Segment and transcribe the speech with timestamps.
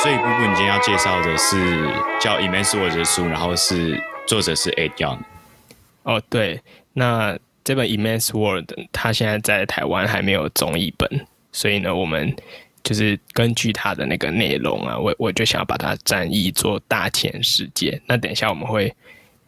[0.00, 5.18] 所以姑姑，你今天要介绍的是叫《Immense World》的书，然后是作者是 Ed Young。
[6.04, 6.62] 哦，对，
[6.92, 12.32] 那这本《Immense World》它现在在台湾还没有中译本，所以呢，我们
[12.84, 17.90] 就是根据它的那个内容啊，我我就想要把它转译做《大千世界》。
[18.06, 18.94] 那等一下我们会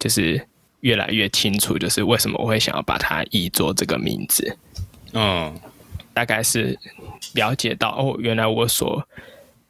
[0.00, 0.44] 就是
[0.80, 4.58] 越来越清楚，就是为什么我会想要把它译作这个名字。
[5.12, 5.56] 嗯，
[6.12, 6.76] 大概是
[7.34, 9.06] 了解到哦，原来我所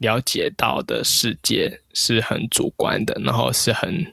[0.01, 4.05] 了解到的世界是很主观的，然后是很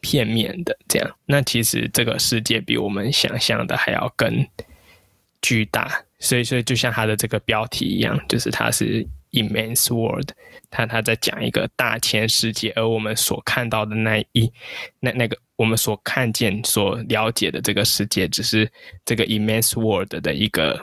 [0.00, 0.76] 片面的。
[0.88, 4.46] 这样，那其实这个世界比我们想象的还要更
[5.40, 6.04] 巨大。
[6.18, 10.28] 所以，所以就像它的这个标题一样，就是它是 immense world，
[10.68, 14.52] 它它在讲一个大千世界，而我们所看到的那一
[14.98, 18.68] 那那个我们所看见、所了解的这个世界，只是
[19.04, 20.80] 这个 immense world 的一个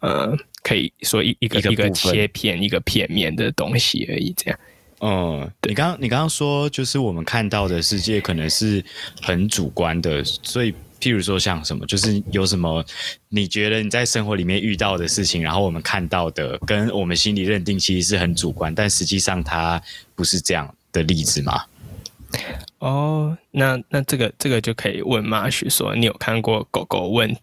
[0.00, 0.36] 呃，
[0.66, 4.34] 可以说一一个一个切片、一个片面的东西而已。
[4.36, 4.58] 这样，
[5.00, 8.84] 嗯，你刚你刚刚说，就是我们看到的世界可能是
[9.22, 10.74] 很主观的，所以。
[10.98, 12.82] 譬如说像什么，就是有什么
[13.28, 19.80] 你觉得你在生活里面遇到的事情，然后我们看到的跟我们心里认定其实是很主观，但实际上它
[20.14, 21.62] 不是这样的例子吗？
[22.78, 27.34] 哦，那那这个这个就可以问马许说，你有看过狗狗问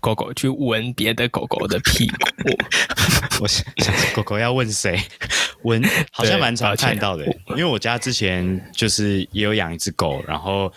[0.00, 2.50] 狗狗去闻别的狗狗的屁股？
[3.42, 3.64] 我想
[4.14, 4.98] 狗狗要问谁？
[5.62, 10.72] 闻好像蛮常看到的，因为我家之前就是也有养一只狗，然后。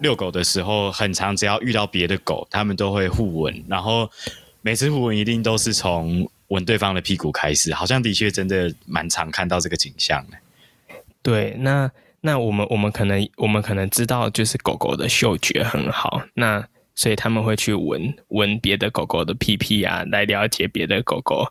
[0.00, 4.10] 遛狗的时候，很常只要遇到别的狗，它们都会互闻，然后
[4.60, 10.36] 每次互闻一定都是从闻对方的屁股开始，好像的确真的蛮常看到这个景象的。
[11.22, 11.88] 对，那
[12.22, 21.46] 那我们我们可能我们可能知道，就是狗狗的嗅觉很好，那所以他们会去闻闻别的狗狗的屁屁啊，来了解别的狗狗。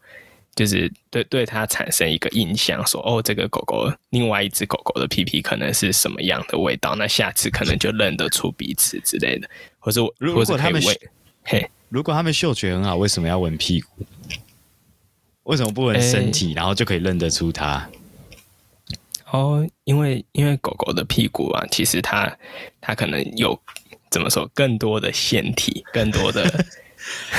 [0.53, 9.49] 就是对对它产生一个印象，说哦，这个狗狗，另外一只狗狗的屁屁可能是什么样的味道，那下次可能就认得出彼此之类的，
[9.80, 10.82] 或者如果他们
[11.45, 14.05] 嘿，如果他们嗅觉很好，为什么要闻屁股？
[15.43, 17.89] 为什么不闻身体，欸、然后就可以认得出它？
[19.31, 22.31] 哦，因为因为狗狗的屁股啊，其实它
[22.80, 23.59] 它可能有
[24.09, 26.65] 怎么说，更多的腺体，更多的。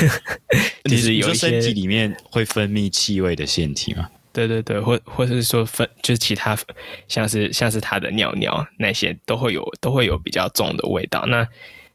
[0.87, 4.09] 其实有身体里面会分泌气味的腺体吗？
[4.33, 6.59] 对对对，或或者是说分，就是其他
[7.07, 11.25] 像是像是它的尿尿那些都会有都会有比较重的味道。
[11.27, 11.47] 那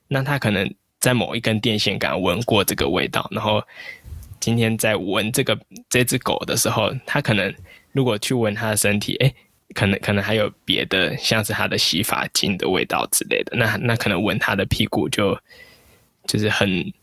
[0.08, 3.62] 那它可能在某一根电线杆闻过这个味道，然后
[4.40, 5.60] 今天在闻这个
[5.90, 7.54] 这只狗的时候，它可能
[7.92, 9.34] 如果去闻它的身体，哎，
[9.74, 13.56] 可能可能还有别的，像是它的洗发精的味道之类的。
[13.56, 15.38] 那那可能闻它的屁股就
[16.26, 16.94] 就是很。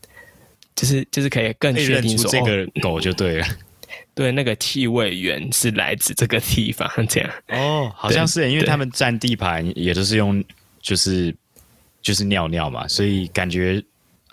[0.75, 3.47] 就是就是可以更确定说这个狗就对了，
[4.13, 7.31] 对，那个气味源是来自这个地方这样。
[7.47, 10.43] 哦，好像是，因为他们占地盘也都是用
[10.81, 11.33] 就是
[12.01, 13.81] 就是尿尿嘛，所以感觉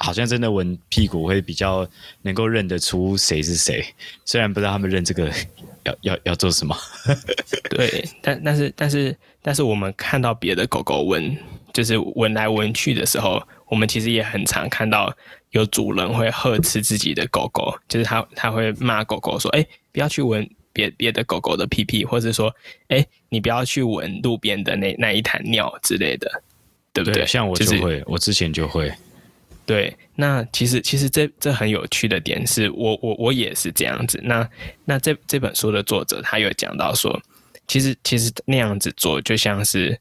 [0.02, 1.88] 好像真的闻屁股会比较
[2.22, 3.84] 能够认得出谁是谁，
[4.24, 5.32] 虽然不知道他们认这个
[5.84, 6.76] 要要要做什么。
[7.70, 11.36] 对，但但是但是但是我们看到别的狗狗闻，
[11.72, 15.14] 就是闻来闻去的时候，我们其实也很常看到。
[15.52, 22.48] 有主人会呵斥自己的狗狗，就是他他会骂狗狗说：“哎、欸，不要去闻别别的狗狗的屁屁，或者说，
[22.88, 26.42] 哎、欸，你不要去闻路边的那那一滩尿之类的，
[26.94, 28.90] 对不对？”对，像我就会，就是、我之前就会。
[29.72, 34.20] 对，那其实其实这这很有趣的点是我我我也是这样子。
[34.22, 34.48] 那
[34.84, 37.18] 那这这本书的作者他有讲到说，
[37.66, 39.98] 其实其实那样子做就像是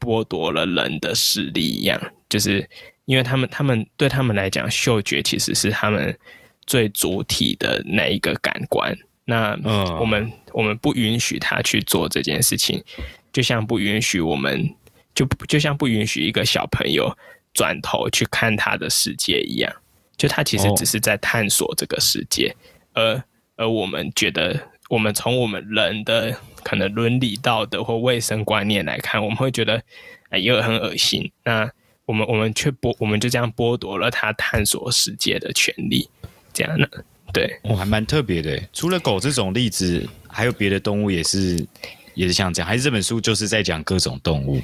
[0.00, 2.68] 剥夺了人的视力一样，就是。
[3.06, 6.18] 因为他们，他们对他们来讲，嗅觉其实是他们
[6.66, 8.96] 最主体的那一个感官。
[9.26, 9.50] 那
[10.00, 12.82] 我们、嗯、我们不允许他去做这件事情，
[13.30, 14.66] 就像不允许我们
[15.14, 17.14] 就就像不允许一个小朋友
[17.54, 19.72] 转头去看他的世界一样。
[20.16, 22.54] 就他其实只是在探索这个世界，
[22.94, 23.24] 哦、而
[23.56, 24.56] 而我们觉得，
[24.88, 29.82] 我们从我们人的可能伦理道德或卫生观念来看，我们会觉得
[30.30, 31.28] 哎，又很恶心。
[31.44, 31.68] 那
[32.06, 36.08] 我们我们却剥，我们就这样剥夺了他探索世界的权利，
[36.52, 36.86] 这样呢？
[37.32, 38.62] 对，我、哦、还蛮特别的。
[38.72, 41.66] 除了狗这种例子，还有别的动物也是
[42.14, 44.62] 也是像这样，还是这本书就是在讲各种动物？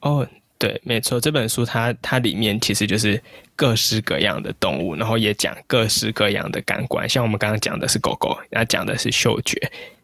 [0.00, 0.26] 哦，
[0.58, 3.22] 对，没错，这本书它它里面其实就是
[3.56, 7.08] 各式各样的动物，然后也讲各式各样的感官。
[7.08, 9.58] 像我们刚刚讲的是狗狗，那讲的是嗅觉。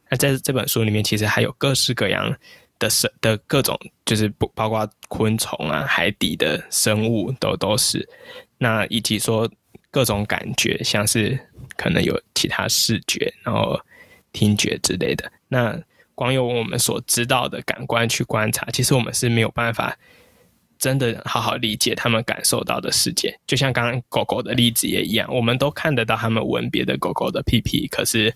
[0.08, 2.36] 那在这本书里面，其实还有各式各样。
[2.76, 8.06] 的生的各种就是不包括昆虫啊，海底的生物都都是，
[8.58, 9.48] 那以及说
[9.92, 11.38] 各种感觉，像是
[11.76, 13.80] 可能有其他视觉，然后
[14.32, 15.30] 听觉之类的。
[15.46, 15.80] 那
[16.16, 19.96] 光用我们所知道的感官去观察，其实我们是没有办法
[20.78, 23.34] 真的好好理解他们感受到的世界。
[23.46, 28.34] 就像刚刚狗狗的例子也一样，我们都看得到他们闻别的狗狗的屁屁，可是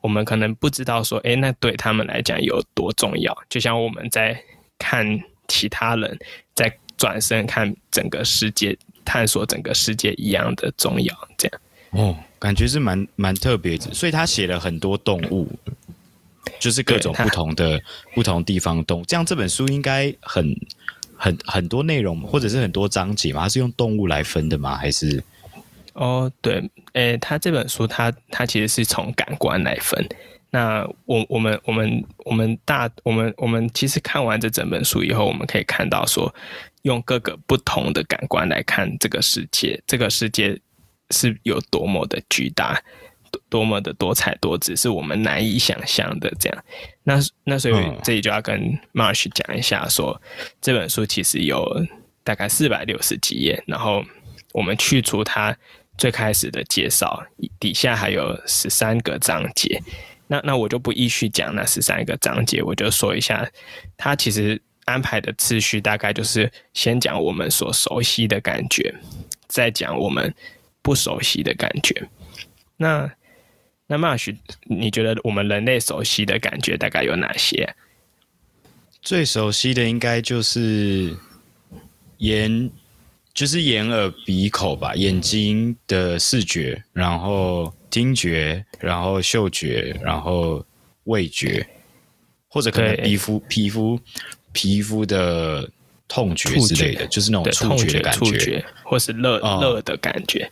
[0.00, 3.36] 我们可能不知道说，哎，那对他们来讲有多重要。
[3.48, 4.40] 就像我们在
[4.78, 6.18] 看其他人
[6.54, 11.60] 在转身看整个世界、探索整个世界一样的重要，这样。
[11.90, 15.50] 哦，感觉是蛮蛮特别的，所以他写了很多动物，
[16.60, 17.80] 就是各种不同的
[18.14, 19.04] 不同地方动物。
[19.04, 20.54] 这样这本书应该很
[21.20, 23.42] 很很多内容，或者是很多章节吗？
[23.42, 24.74] 它是用动物来分的吗？
[24.76, 25.22] 还是？
[25.92, 30.08] 哦，对，诶，他这本书它它其实是从感官来分。
[30.50, 36.34] 那我我们我们我们大我们我们其实看完这整本书以后，我们可以看到说，
[36.82, 40.58] 用各个不同的感官来看这个世界，这个世界。
[41.12, 42.80] 是有多么的巨大，
[43.30, 46.30] 多多么的多彩多姿，是我们难以想象的。
[46.38, 46.64] 这样，
[47.04, 50.22] 那那所以这里就要跟 Marsh 讲一下说，说
[50.60, 51.64] 这本书其实有
[52.22, 54.04] 大概四百六十几页，然后
[54.52, 55.56] 我们去除它
[55.96, 57.22] 最开始的介绍，
[57.58, 59.80] 底下还有十三个章节。
[60.26, 63.48] 那那我就不依序讲那十三个章节，我就说一下，
[63.96, 68.94] 它其实安排的次序大概就是先讲我们所熟悉的感觉，
[69.48, 70.34] 再讲我们。
[70.82, 72.08] 不熟悉的感觉，
[72.78, 73.08] 那
[73.90, 77.74] 那 Marsh，你觉得我们人类熟悉的感觉大概有哪些？
[79.02, 81.12] 最熟悉的应该就是
[82.18, 82.70] 眼，
[83.34, 90.64] 就是眼耳鼻口吧，眼睛的视觉，然后听觉，然后嗅觉，然后
[91.04, 91.66] 味觉，
[92.46, 93.98] 或者可能皮肤、皮肤、
[94.52, 95.68] 皮肤的
[96.06, 100.48] 痛觉之类的，就是那种触觉的感觉或是热热的感觉。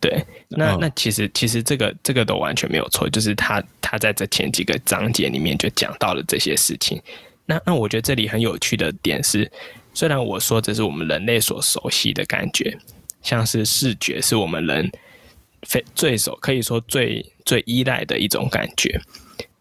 [0.00, 7.02] 对，那那其实其实这个这个都完全没有错，就是他他在这前几个章节里面就讲到了这些事情。
[7.46, 9.50] 那那我觉得这里很有趣的点是，
[9.92, 12.78] 虽然我说这是我们人类所熟悉的感觉，
[13.22, 14.88] 像是视觉是我们人
[15.62, 19.00] 非最熟可以说最最依赖的一种感觉。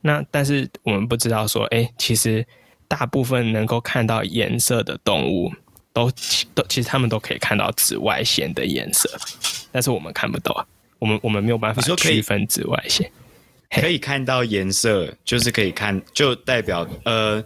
[0.01, 2.45] 那但是我们不知道说，哎，其实
[2.87, 5.51] 大部分能够看到颜色的动物。
[5.93, 6.11] 都
[6.53, 9.09] 都其实他们都可以看到紫外线的颜色，
[9.77, 13.07] 但是我们看不到，我们我们没有办法区分紫外线。
[13.69, 17.45] 可以看到颜色，就是可以看，就代表呃，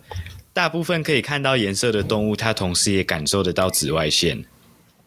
[0.53, 4.41] 大部分可以看到颜色的动物，它同时也感受得到紫外线。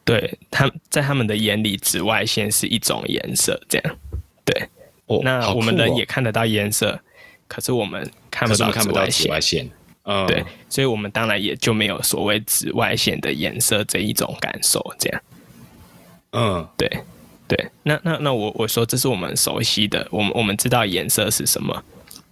[0.05, 3.97] 对，它在他们的眼里，紫外线是一种颜色，这样。
[4.45, 4.69] 对，
[5.07, 7.01] 哦，那我们人也看得到颜色，哦，
[7.49, 9.67] 可是我们看不到看不到紫外线。
[10.03, 15.23] 嗯，对，所以我们当然也就没有所谓紫外线的颜色这一种感受，这样。
[16.33, 16.91] 嗯，对，
[17.47, 21.83] 对，那那那我我说这是我们熟悉的，我们我们知道颜色是什么，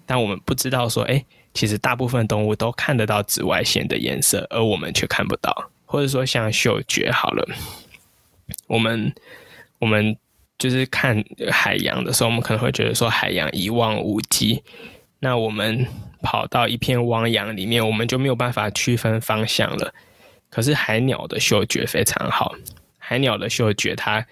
[0.07, 1.25] 但我们不知道说，哎，
[1.55, 7.47] 其实大部分动物都看得到紫外线的颜色，而我们却看不到，或者说像嗅觉好了，
[8.67, 9.13] 我们
[9.79, 10.17] 我们
[10.59, 14.63] 就是看海洋的时候，我们可能会觉得说海洋一望无际，
[15.21, 15.87] 那我们。
[16.25, 19.93] 跑到一片汪洋里面，我们就没有办法区分方向了。
[20.49, 22.55] 可是海鸟的嗅觉非常好，
[22.97, 24.25] 海鸟的嗅觉它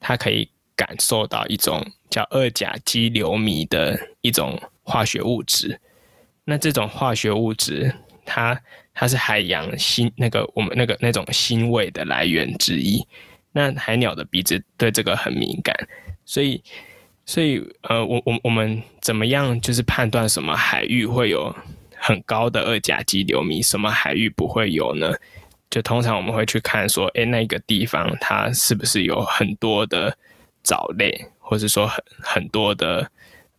[0.00, 5.80] 它可以感受到一种叫二甲基硫醚的一种化学物质。
[6.44, 8.60] 那这种化学物质，它
[8.92, 13.06] 它是海洋腥那个我们那个那种腥味的来源之一。
[13.52, 15.76] 那海鸟的鼻子对这个很敏感，
[16.24, 16.60] 所以。
[17.26, 21.54] 所以，呃，我我我们怎么样就是判断什么海域会有
[21.94, 25.12] 很高的二甲基硫醚，什么海域不会有呢？
[25.70, 30.14] 就通常我们会去看说，诶，那个地方它是不是有很多的
[30.62, 33.10] 藻类，或者说很很多的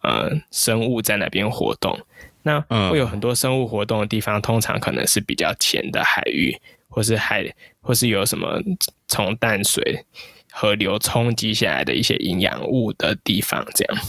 [0.04, 1.98] 呃生物在那边活动。
[2.44, 6.56] 那会有很多生物活动的地方，通常可能是比较浅的海域，
[6.90, 7.46] 或是海，
[7.82, 8.62] 或是有什么
[9.08, 10.06] 从淡水。
[10.54, 14.04] 河流冲击下来的一些营养物的地方，这样，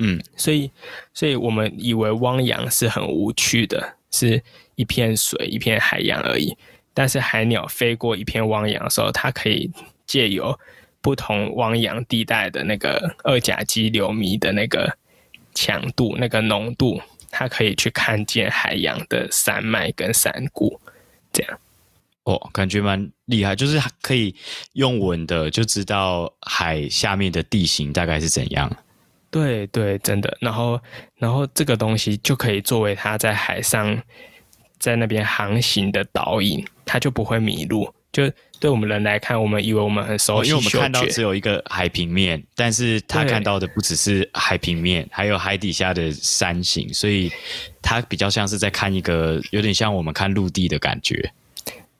[0.00, 0.68] 嗯，所以，
[1.14, 4.42] 所以我们以为汪洋是很无趣的，是
[4.74, 6.56] 一片水、一片海洋而已。
[7.00, 9.70] 但是海鸟飞过一片汪洋的时候，它可以
[10.04, 10.54] 借由
[11.00, 14.94] 不同汪洋地带的那个二甲基硫醚的那个
[15.54, 20.78] 强度、那个浓度，它可以去看见海洋的山脉跟山谷，
[21.32, 21.58] 这样。
[22.24, 24.34] 哦，感觉蛮厉害，就是可以
[24.74, 28.70] 用闻的就知道海下面的地形大概是怎样。
[29.30, 30.36] 对对，真的。
[30.38, 30.78] 然后，
[31.16, 33.98] 然后这个东西就可以作为它在海上
[34.80, 47.30] 在那边航行的导引，它就不会迷路，就对我们人来看，我们以为我们很熟悉，哦，因为我们看到只有一个海平面，但是他看到的不只是海平面，还有海底下的山形，所以
[47.80, 51.32] 他比较像是在看一个有点像我们看陆地的感觉。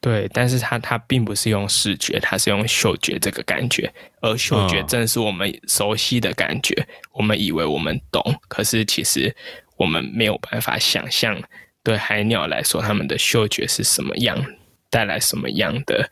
[0.03, 6.75] 对，但是它它并不是用视觉，它是用嗅觉这个感觉，而嗅觉正是我们熟悉的感觉。
[6.75, 9.35] 嗯、我们以为我们懂，可是其实
[9.77, 11.39] 我们没有办法想象，
[11.83, 14.45] 对海鸟来说，它们的嗅觉是什么样，
[14.89, 16.11] 带来什么样的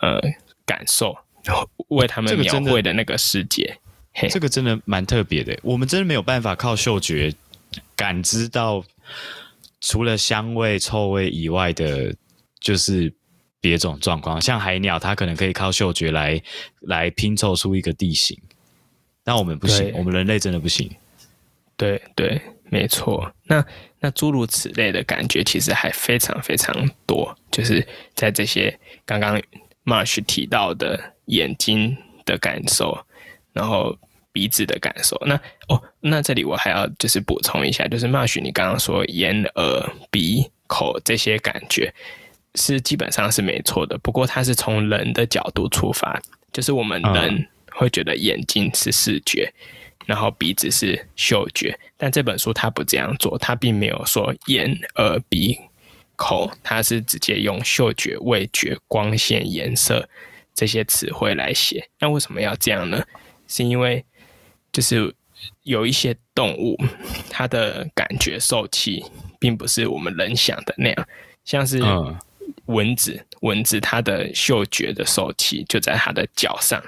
[0.00, 0.20] 呃
[0.64, 1.16] 感受，
[1.88, 3.78] 为它们描绘的那个世界。
[4.30, 7.34] 这个真的蛮特别的，我们真的没有办法靠嗅觉
[7.94, 8.84] 感知到
[9.80, 12.14] 除了香味、臭味以外的。
[12.58, 13.12] 就是
[13.60, 16.42] 别种状况，像海鸟，它可能可以靠嗅觉来
[16.80, 18.36] 来拼凑出一个地形，
[19.22, 20.90] 但我们不行，我们人类真的不行。
[21.76, 23.32] 对对，没错。
[23.44, 23.64] 那
[24.00, 26.74] 那诸如此类的感觉，其实还非常非常
[27.06, 27.36] 多。
[27.50, 29.40] 就是在这些刚刚
[29.84, 32.98] Marsh 提到的眼睛的感受，
[33.52, 33.96] 然后
[34.32, 35.20] 鼻子的感受。
[35.26, 35.34] 那
[35.68, 41.92] 哦，那这里我还要就是补充一下，就是 Marsh 你刚刚说眼、耳、鼻、口这些感觉。
[42.58, 46.18] 是基本上是没错的，不过它是从人的角度出发，
[46.54, 49.52] 就是我们人会觉得眼睛是视觉，
[50.06, 55.58] 然后鼻子是嗅觉，但这本书它不这样做，它并没有说眼、耳、鼻、
[56.16, 60.08] 口，它是直接用嗅觉、味觉、光线、颜色
[60.54, 61.86] 这些词汇来写。
[61.98, 63.04] 那为什么要这样呢？
[63.46, 64.02] 是因为
[64.72, 65.14] 就是
[65.64, 66.76] 有一些动物，
[67.28, 69.04] 它的感觉受气
[69.38, 71.08] 并不是我们人想的那样，
[71.44, 71.82] 像是。
[72.66, 76.82] 蚊子，蚊子它的嗅觉的受气就在它的脚上，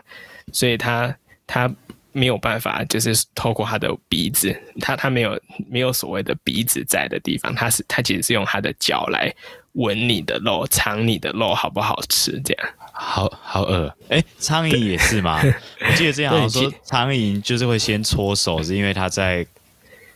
[0.52, 1.72] 所以它它
[2.18, 9.32] 没有办法，就是透过他的鼻子，他他没有没有所谓的鼻子在的地方，他是他其实是用他的脚来
[9.72, 12.68] 闻你的肉，尝你的肉好不好吃，这样。
[12.92, 15.40] 好好饿，哎，苍蝇也是吗？
[15.88, 19.46] 我记得这样好像说，苍蝇就是会先搓手，是因为它在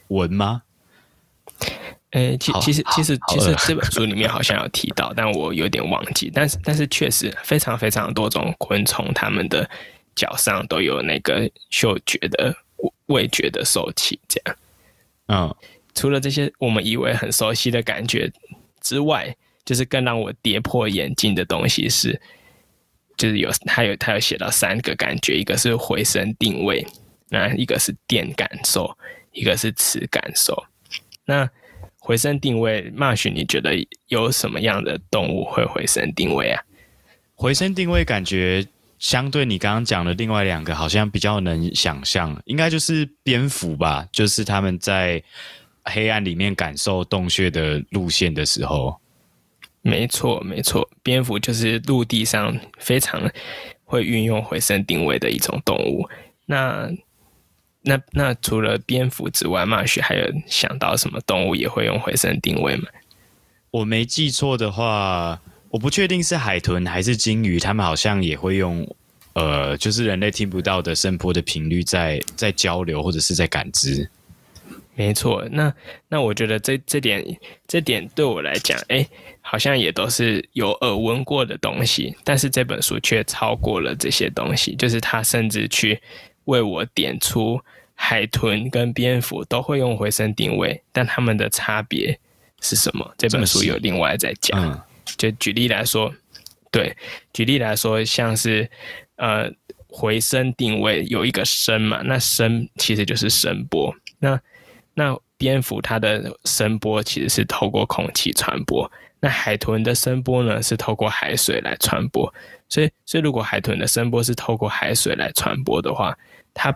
[0.09, 0.62] 闻吗？
[2.11, 6.30] 诶，其其实其实其实这本书里面好像有提到，但我有点忘记。
[6.35, 9.71] 但是但是确实非常非常多种昆虫，它们的
[10.14, 12.54] 脚上都有那个嗅觉的
[13.07, 14.57] 味觉的受器，这样。
[15.28, 15.57] 嗯，
[15.95, 18.31] 除了这些我们以为很熟悉的感觉
[18.81, 22.21] 之外，就是更让我跌破眼镜的东西是，
[23.16, 26.87] 就是有他有他有写到三个感觉，一个是回声定位，
[27.28, 28.97] 那一个是电感受，
[29.33, 30.64] 一个是磁感受，
[31.25, 31.49] 那。
[32.04, 33.76] 回声定位，Marsh，你觉得
[34.09, 36.61] 有什么样的动物会回声定位啊？
[37.37, 38.66] 回声定位感觉
[39.02, 44.06] 相对你刚刚讲的另外两个，好像比较能想象，应该就是蝙蝠吧？
[44.12, 45.21] 就是他们在
[45.82, 48.97] 黑暗里面感受洞穴的路线的时候。
[49.80, 53.21] 没错，没错，蝙蝠就是陆地上非常
[53.85, 56.09] 会运用回声定位的一种动物。
[56.47, 56.88] 那
[57.80, 62.85] 那那除了蝙蝠之外，Marsh 还有想到什么动物也会用回声定位吗？
[63.73, 65.42] 我没记错的话，
[65.73, 68.87] 我不确定是海豚还是鲸鱼，他们好像也会用，
[69.33, 74.07] 呃，就是人类听不到的声波的频率在在交流或者是在感知。
[74.95, 75.75] 没错，那
[76.09, 77.25] 那我觉得这这点
[77.67, 79.09] 这点对我来讲，哎，
[79.41, 85.99] 好像也都是有耳闻过的东西，但是这本书却超过了这些东西，就是他甚至去。
[86.47, 87.61] 为我点出
[87.95, 92.19] 海豚跟蝙蝠都会用回声定位，但它们的差别
[92.61, 93.14] 是什么？
[93.17, 94.61] 这本书有另外在讲。
[94.61, 94.81] 嗯、
[95.16, 96.12] 就举例来说，
[96.71, 96.97] 对，
[97.33, 98.71] 举例来说，像是
[99.16, 99.50] 呃
[99.88, 103.95] 回声定位有一个声嘛，那声其实就是声波。
[104.19, 104.40] 那
[104.95, 108.90] 那蝙蝠它的声波其实是透过空气传播，
[109.21, 112.33] 那海豚的声波呢是透过海水来传播。
[112.69, 116.16] 所以，所以如果海豚的声波是透过海水来传播的话，
[116.54, 116.75] 它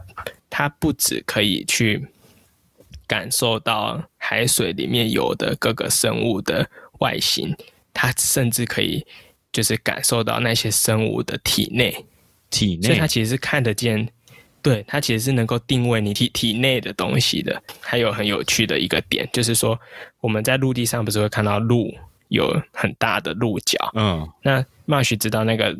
[0.51, 2.07] 它不只可以去
[3.07, 7.57] 感受到海水里面有的各个生物的外形，
[7.97, 9.05] 它甚至可以
[9.51, 12.05] 就是感受到那些生物的体内
[12.51, 14.09] 体内，所以它其实是看得见，
[14.61, 17.63] 对，它其实是能够定位你体体内的东西的。
[17.81, 19.79] 还有很有趣的一个点，就是说
[20.21, 21.93] 我们在陆地上不是会看到鹿
[22.29, 24.65] 有很大的鹿角，嗯，那。
[24.89, 25.77] Marsh 知道那个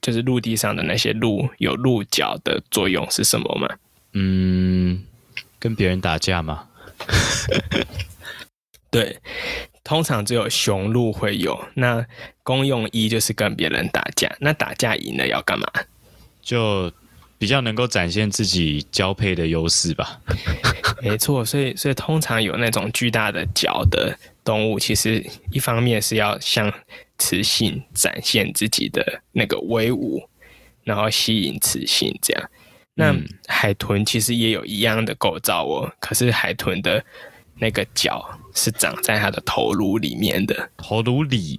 [0.00, 3.68] 就是陆地上的那些鹿有鹿角的作用是什么吗？
[4.12, 5.04] 嗯，
[5.58, 6.68] 跟别人打架吗？
[8.88, 9.18] 对，
[9.86, 11.56] 通常只有雄鹿会有。
[11.74, 12.04] 那
[12.42, 14.28] 公用一就是跟别人打架。
[14.40, 15.64] 那打架赢了要干嘛？
[16.42, 16.92] 就
[17.38, 20.20] 比较能够展现自己交配的优势吧。
[21.00, 26.72] 没错，所以所以通常有那种巨大的角的动物，其实一方面是要向
[27.16, 30.28] 雌性展现自己的那个威武，
[30.82, 32.50] 然后吸引雌性这样。
[32.94, 33.14] 那
[33.46, 37.04] 海豚其实也有一样的构造哦，可是海豚的
[37.58, 40.70] 那个角是长在它的头颅里面的。
[40.76, 41.58] 头颅里，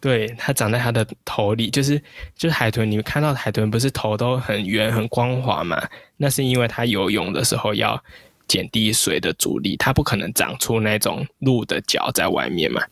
[0.00, 1.98] 对，它长在它的头里，就是
[2.36, 2.90] 就是海豚。
[2.90, 5.86] 你们看到海豚不是头都很圆很光滑嘛？
[6.16, 8.02] 那是因为它游泳的时候要
[8.48, 12.82] 减低水的阻力，它不可能长出那种鹿的角在外面嘛。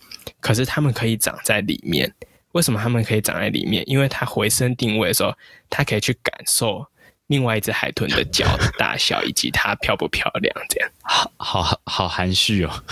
[0.40, 2.12] 可是它们可以长在里面。
[2.52, 3.82] 为什么它们可以长在里面？
[3.88, 5.32] 因为它回声定位的时候，
[5.68, 6.84] 它可以去感受。
[7.30, 12.84] 另外一只海豚的脚的大小，以及它漂不漂亮，这样好好好含蓄哦。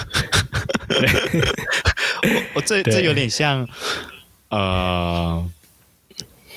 [2.23, 3.69] 我我这这有点像，
[4.51, 5.45] 呃，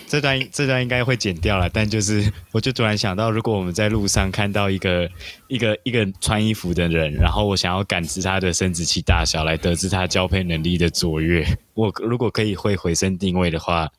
[0.08, 5.10] 这段这段应该会剪掉了，但就是我就突然想到，如果我们在路上看到一个
[5.48, 13.90] 一个一个穿衣服的人，然后我想要感知他的生殖器大小来得知他交配能力的卓越，我如果可以会回声定位的话，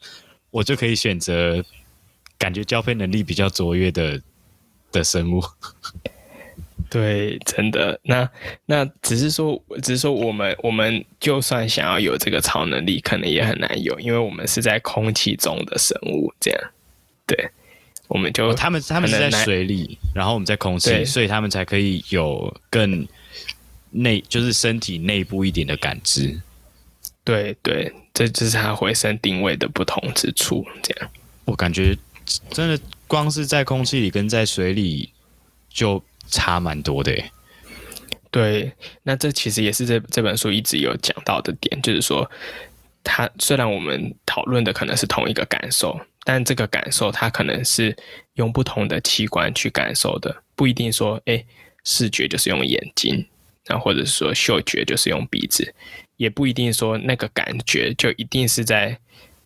[0.52, 1.64] 我就可以选择。
[2.42, 4.20] 感觉交配能力比较卓越的
[4.90, 5.40] 的生物，
[6.90, 8.00] 对，真的。
[8.02, 8.28] 那
[8.66, 16.60] 那只是说，只是说，我们我们就算想要有这个超能力，可能也很难有，因为我们是在空气中的生物，这样。
[17.28, 17.48] 对，
[18.08, 23.06] 我们就、哦、他们他们是在水里，然后我们在空气，所以他们才可以有更
[23.90, 26.40] 内，就是身体内部一点的感知。
[27.22, 30.66] 对对，这就是它回声定位的不同之处。
[30.82, 31.08] 这样，
[31.44, 31.96] 我感觉。
[32.50, 35.12] 真的，光是在空气里跟在水里
[35.68, 37.12] 就差蛮多的。
[38.30, 38.72] 对，
[39.02, 42.30] 那这其实也是这这本书一直有讲到的点，就是说，
[43.04, 47.94] 它虽然我们讨论的可能是同一个感受，但这个感受它可能是
[48.34, 51.44] 用不同的器官去感受的，不一定说，哎，
[51.84, 53.26] 视觉就是用眼睛，
[53.66, 55.74] 那或者说嗅觉就是用鼻子，
[56.16, 58.98] 也不一定说那个感觉就一定是在，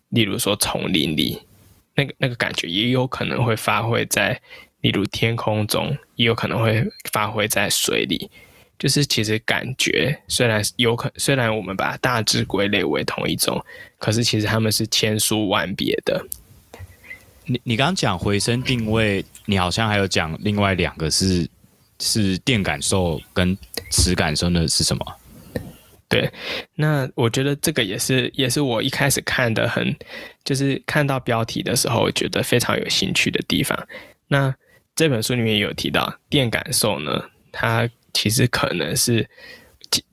[0.09, 1.41] 例如说丛林里。
[1.97, 4.39] 那个那个感觉也有可能会发挥在，
[4.81, 8.29] 例如天空中，也有可能会发挥在水里。
[8.79, 13.59] 就是其实感觉虽然有可，虽然我们把它大致归类为同一种，
[13.97, 16.23] 可是其实它们是千殊万别的。
[17.45, 21.49] 你你刚刚讲回声定位，你好像还有讲另外两个是
[21.99, 23.57] 是电感受跟
[23.89, 25.03] 磁感受的是什么？
[26.09, 26.31] 对，
[26.75, 29.93] 那我觉得这个也是，也是我一开始看的很，
[30.45, 33.77] 就是看到标题的时候，觉得非常有兴趣的地方。
[34.29, 34.55] 那
[34.95, 39.29] 这本书里面有提到电感受呢，它其实可能是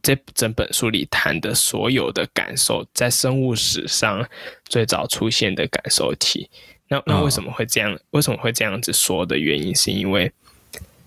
[0.02, 4.28] 这整本书里谈的所有的感受，在生物史上
[4.64, 6.50] 最早出现的感受体。
[6.88, 7.96] 那那为什么会这样？
[8.10, 10.32] 为什么会这样子说的原因，是因为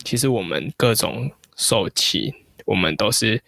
[0.06, 2.34] 其实我们各种受器，
[2.66, 3.44] 我们都是。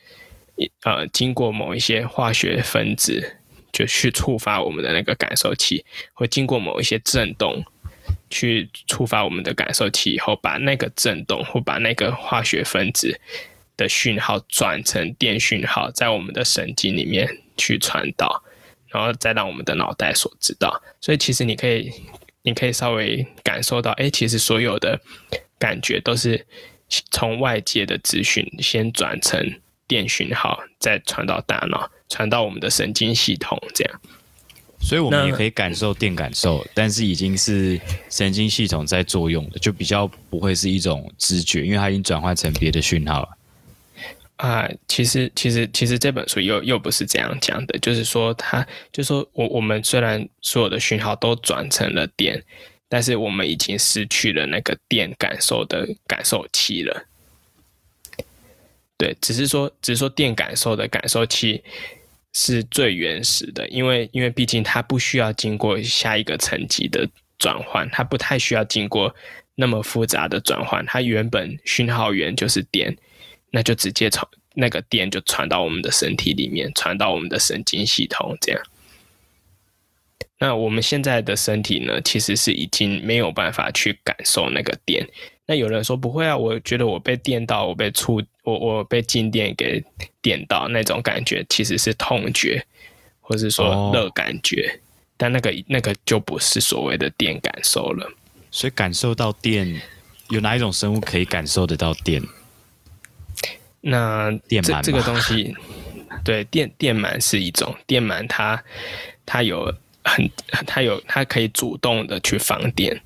[0.83, 3.37] 呃，经过某一些化学分子
[3.71, 7.63] 就去触发我们的那个感受器，会经过某一些震动
[8.29, 13.19] 去触发我们的感受器，以后把那个震动或把那个化学分子
[13.77, 18.43] 的讯号转成电讯号，在我们的神经里面去传导，
[18.87, 20.81] 然后再让我们的脑袋所知道。
[20.99, 21.89] 所以其实你可以，
[22.41, 24.99] 你可以稍微感受到，哎，其实所有的
[25.57, 26.45] 感觉都是
[27.11, 29.61] 从外界的资讯先转成。
[29.89, 34.01] 电讯号再传到大脑，传到我们的神经系统，这样。
[34.81, 37.77] 所以我们也可以感受电感受，但是已经是
[38.09, 43.29] 神经系统在作用的，就比较不会是一种知觉，因为它已经转换成别的讯号了。
[44.37, 52.41] 啊、呃，其实，其实，其实这本书又又不是这样讲的，就是说它，就是说我我们虽然所有的讯号都转成了电，
[52.87, 57.05] 但是我们已经失去了那个电感受的感受器了。
[58.99, 61.63] 对，只是说，只是说电感受的感受器
[62.33, 67.07] 是最原始的，因为因为毕竟它不需要经过下一个层级的
[67.37, 69.15] 转换，它不太需要经过
[69.55, 72.93] 那么复杂的转换，它原本讯号源就是电，
[73.51, 78.61] 那就直接从那个电就传到我们的身体里面，传到我们的神经系统这样。
[80.41, 85.07] 那我们现在的身体呢，其实是已经没有办法去感受那个电。
[85.45, 89.83] 那有人说不会啊，我觉得我被电到，我被触，我我被静电给
[90.21, 92.65] 电到，那种感觉其实是痛觉，
[93.21, 94.79] 或是说热感觉，哦、
[95.17, 98.11] 但那个那个就不是所谓的电感受了。
[98.51, 99.81] 所以感受到电，
[100.29, 102.21] 有哪一种生物可以感受得到电？
[103.81, 105.55] 那电鳗这个东西，
[106.25, 108.63] 对，电电鳗是一种电鳗，它
[109.25, 110.29] 它有很
[110.65, 113.01] 它有它可以主动的去放电。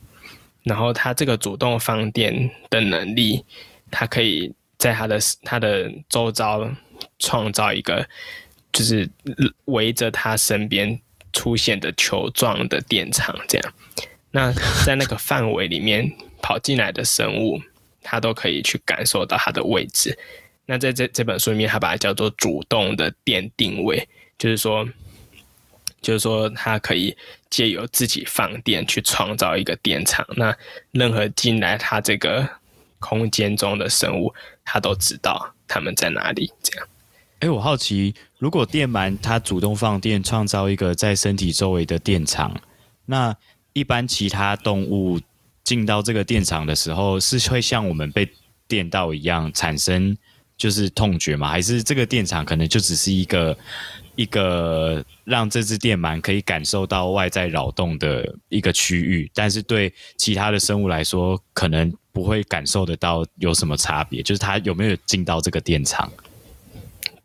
[0.64, 3.44] 然后它这个主动放电的能力，
[3.92, 4.54] 它可以
[4.84, 6.70] 在他的他的周遭
[7.18, 8.06] 创造一个，
[8.74, 9.10] 就是
[9.66, 11.00] 围着他身边
[11.32, 13.74] 出现的球状的电场，这样。
[14.32, 14.52] 那
[14.86, 17.62] 在那个范围里面跑进来的生物，
[18.02, 20.20] 它都可以去感受到它的位置。
[20.66, 24.06] 那在这这本书里面，他把它叫做主动的电定位，
[24.38, 24.86] 就是说。
[26.02, 27.16] 就是说，它可以
[27.50, 30.28] 借由自己放电去创造一个电场。
[30.36, 30.54] 那
[30.92, 32.46] 任何进来它这个
[33.04, 36.50] 空间中的生物，它都知道它们在哪里。
[36.64, 36.88] 这样。
[37.40, 42.56] 哎，我好奇，如果电鳗它主动放电，创造一个在身体周围的电场，
[43.06, 43.36] 那
[43.74, 45.20] 一般其他动物
[45.66, 48.30] 进到这个电场的时候，是会像我们被
[48.68, 50.16] 电到一样产生
[50.56, 51.50] 就是痛觉吗？
[51.50, 53.58] 还是这个电场可能就只是一个？
[54.16, 64.24] 一个让这只电鳗可以感受到外在扰动的一个区域，但是对其他的生物来说，可能不会感受得到有什么差别。
[64.24, 66.10] 就是它有没有进到这个电场？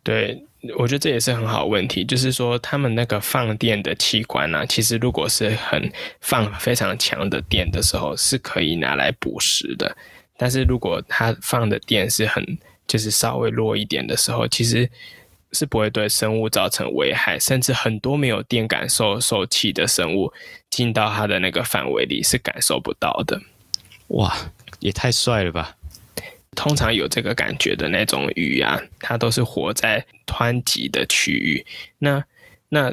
[0.03, 0.42] 对，
[0.77, 2.05] 我觉得这也是很好问题。
[2.05, 9.96] 就是说，他们那个放电的器官呢、啊，其实如果是很放非常强的电的时候，是可以拿来捕食的。
[10.37, 14.90] 但是如果它放的电是很就是稍微弱一点的时候，其实。
[15.53, 20.31] 是不会对生物造成危害，甚至很多没有电感受受器的生物
[20.68, 23.40] 进到它的那个范围里是感受不到的。
[24.09, 24.37] 哇，
[24.81, 25.77] 也太帅了吧！
[26.57, 31.64] 通常有这个感觉的那种鱼啊，它都是活在湍急的区域。
[31.99, 32.25] 那
[32.69, 32.93] 那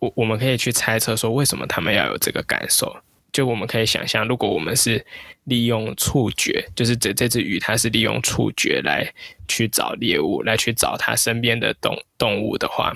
[0.00, 2.96] 我我们可以去猜测说，为什么它们要有这个感受？
[3.32, 5.04] 就我们可以想象，如果我们是
[5.44, 9.12] 利用触觉，就是这这只鱼，它是利用触觉来
[9.48, 12.92] 去找猎物，来去找它身边的动动物的话，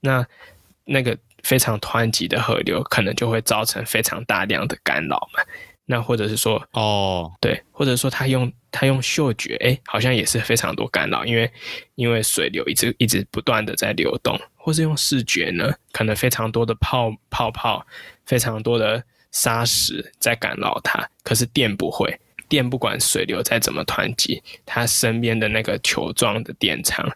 [0.00, 0.26] 那
[0.84, 5.42] 那个非常湍急的河流，可能就会造成非常大量的干扰嘛。
[5.90, 11.50] 那或者是说，哦，对，或者说他用他用嗅觉，哎，好像也是非常多干扰，因为
[11.96, 17.86] 因为水流一直一直不断的在流动，或是用视觉呢，可能非常多的泡泡泡，
[18.24, 19.02] 非常多的。
[19.30, 22.18] 沙石在干扰它，可是电不会。
[22.48, 27.06] 电不管水流再怎么湍急，它身边的那个球状的电场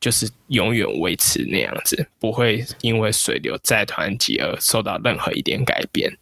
[0.00, 6.16] 就是永远维持那样子，不会因为水流再湍急而受到任何一点改变。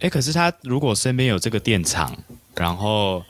[0.00, 2.16] 哎、可是它如果身边有这个电场，
[2.54, 3.24] 然后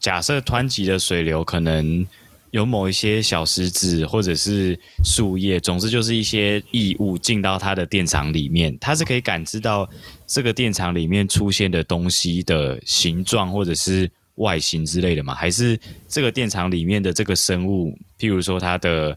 [0.00, 2.06] 假设湍急的水流可能。
[2.50, 9.86] 有某一些小石子或者是树叶，总之就是一些异物进到它的电场里面，它是可以感知到
[10.26, 15.34] 这个电场里面出现的东西的形状或者是外形之类的吗？
[15.34, 15.78] 还是
[16.08, 19.16] 这个电场里面的这个生物，譬如说它的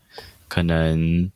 [0.49, 1.31] 可能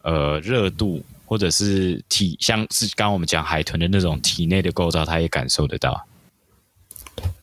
[0.00, 6.06] 呃热度或者是体，像是刚刚我们讲海豚的那种体内的构造，它也感受得到？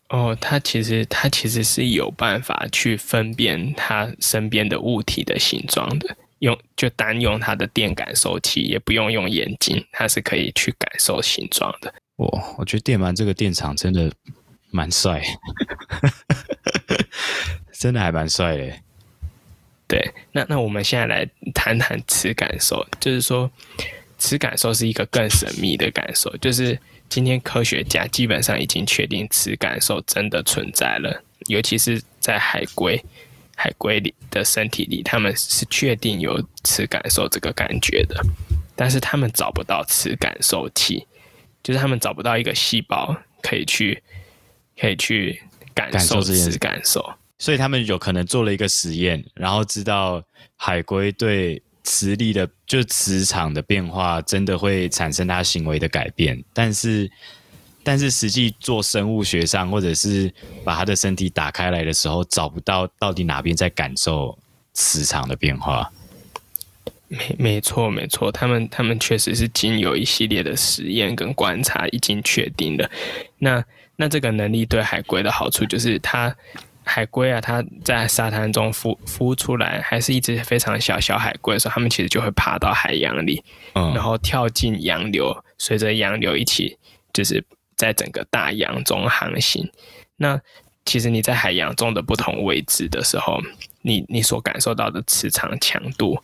[0.08, 11.94] 哦，它其实它其实是有办法去分辨它身边的物体的形状的，用就单用它的电感受器，也不用用眼睛，它是可以去感受形状的。
[12.16, 14.10] 哦，我觉得电鳗这个电场真的
[14.70, 15.22] 蛮帅，
[17.74, 18.74] 真的还蛮帅的。
[19.92, 23.52] 对，那那我们现在来谈谈磁感受，就是说
[24.18, 26.80] 磁感受是一个更神秘的感受，就是。
[27.12, 32.98] 今天科学家基本上已经确定磁感受真的存在了，尤其是在海龟、
[33.54, 38.16] 海龟里的身体里，他们是确定有磁感受这个感觉的，
[38.78, 41.06] 但是他们找不到磁感受器，
[41.62, 44.02] 就是他们找不到一个细胞可以去
[44.80, 50.24] 可以去感受磁感受，所以他们有可能做了一个实验，然后知道
[50.56, 51.60] 海龟对。
[51.84, 56.42] 磁力的，就磁场的变化，真的会产生它行为的改变。
[56.54, 57.10] 但是，
[57.84, 60.32] 但是实际做生物学上，或者是
[60.64, 64.38] 把它的身体打开来的时候，找不到到底哪边在感受
[64.74, 65.92] 磁场的变化。
[67.08, 72.88] 没，没错，没错，他们他们确实是经有一系列的实验跟观察，已经确定了。
[73.40, 76.34] 那那这个能力对海龟的好处就是它。
[76.94, 83.42] 海龟啊，它在沙滩中孵孵出来，还是一只非常小小海龟的时候，它们其实就会爬到海洋里，
[83.76, 86.78] 嗯，然后跳进洋流，随着洋流一起，
[87.14, 87.42] 就是
[87.78, 89.72] 在整个大洋中航行。
[90.18, 90.38] 那
[90.84, 93.40] 其实你在海洋中的不同位置的时候，
[93.82, 96.22] 你你所感受到的磁场强度，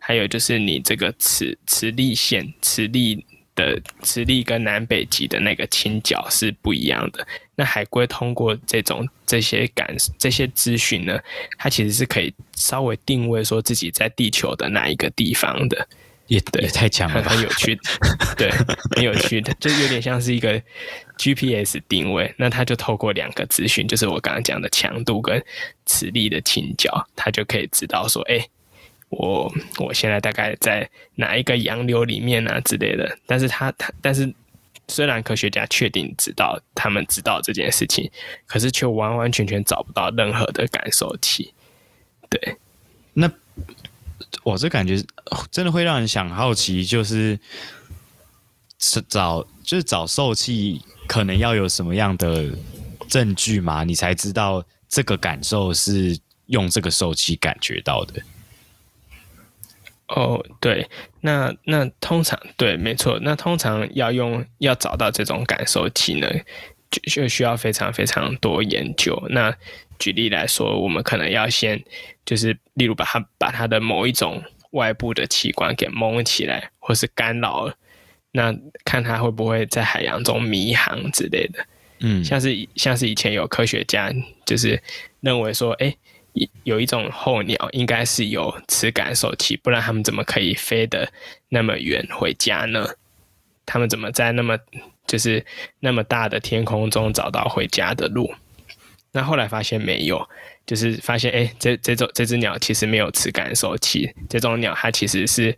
[0.00, 3.24] 还有就是你这个磁磁力线、磁力。
[3.58, 7.26] 的磁力跟南北极的那个倾角是不一样的。
[7.56, 11.18] 那海龟通过这种这些感这些资讯呢，
[11.58, 15.88] 它其实是可以稍微定位说自己在地球的哪一个地方的。
[16.28, 17.82] 也对，也太强了，很有趣的，
[18.36, 18.50] 对，
[18.94, 20.62] 很有趣的，就有点像是一个
[21.16, 22.30] GPS 定位。
[22.36, 25.42] 那它就透过两个资讯，就是我刚刚讲的强度跟
[25.86, 28.46] 磁力的倾角，它就可以知道说，哎，
[29.08, 33.18] 我我现在大概在哪一个洋流里面啊之类的。
[33.26, 34.32] 但是它它，但是
[34.88, 38.10] 虽然科学家确定知道他们知道这件事情，
[38.46, 41.52] 可是却完完全全找不到任何的感受器。
[42.28, 42.56] 对，
[43.14, 43.30] 那。
[44.42, 45.02] 我这感觉
[45.50, 47.38] 真的会让人想好奇，就是
[48.78, 52.50] 是找就是找受器，可能要有什么样的
[53.08, 53.84] 证据嘛？
[53.84, 58.20] 你才知道这个感受是用这个受器感觉到的。
[60.08, 60.88] 哦，对，
[61.20, 66.28] 那那通常对，没错，那通常要用要找到这种感受器呢，
[66.90, 69.22] 就就需要非常非常多研究。
[69.28, 69.54] 那
[69.98, 71.82] 举例来说，我们可能要先
[72.24, 77.74] 就是，例如把它把它的某一种外部的器官给蒙起来，或是干扰了，
[78.32, 81.66] 那看它会不会在海洋中迷航之类的。
[82.00, 84.10] 嗯，像是像是以前有科学家
[84.46, 84.80] 就是
[85.20, 85.94] 认为说，哎，
[86.64, 91.10] 有一种候鸟应该是有磁感受器，不然他们怎么可以飞得
[91.48, 92.86] 那么远回家呢？
[93.64, 94.58] 他们怎么在那么
[95.06, 95.44] 就是
[95.80, 98.32] 那么大的天空中找到回家的路？
[99.12, 100.28] 那后来发现没有，
[100.66, 105.56] 就是发现哎，这这种这只鸟其实没有磁感受器，这种鸟它其实是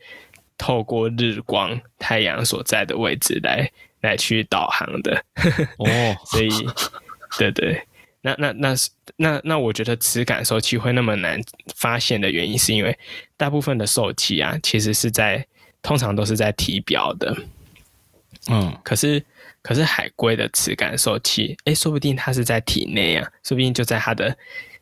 [0.56, 5.24] 透过日光太阳所在的位置来来去导航的。
[5.78, 6.48] 哦，所以
[7.38, 7.80] 对对，
[8.22, 11.40] 那那那是那那我觉得磁感受器会那么难
[11.74, 12.98] 发现的原因，是因为
[13.36, 15.46] 大部分的受器啊，其实是在
[15.82, 17.36] 通常都是在体表的。
[18.48, 19.24] 嗯，可是。
[19.62, 24.34] 可是海龟的磁感受器，哎，说不定它是在体内啊，说不定就在它的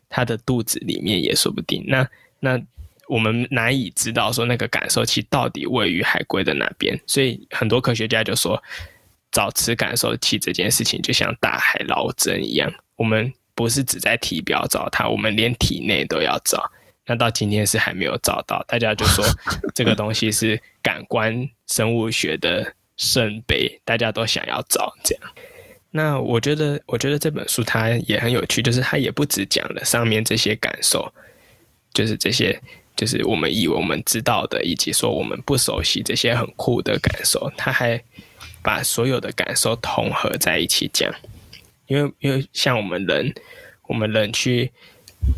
[0.07, 1.83] 它的肚子里面也说不定。
[1.85, 2.07] 那
[2.39, 2.57] 那
[3.09, 8.63] 我们难以知道说那个感受器到底位于海龟的哪边，所以很多科学家就说，
[9.33, 16.69] 找磁感受器这件事情就像大海捞针一样，我们不是只在体表找它，我们连体内都要找。
[17.07, 19.25] 那到今天是还没有找到，大家就说
[19.73, 22.75] 这个东西是感官生物学的。
[23.01, 25.23] 圣杯，大家都想要找这样。
[25.89, 31.09] 那我觉得，我觉得这本书它也很有趣，就是它也不只讲了上面这些感受，
[31.93, 32.61] 就是这些，
[32.97, 38.03] 就是我们以为我们知道的，以及说我们不熟悉这些很酷的感受，它还
[38.61, 41.09] 把所有的感受统合在一起讲。
[41.89, 43.33] 因为，因为像我们人，
[43.87, 44.71] 我们人去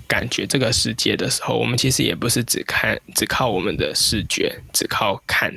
[0.08, 5.52] 感觉这个世界的时候，我们其实也不是只看，只靠我们的视觉，只靠看。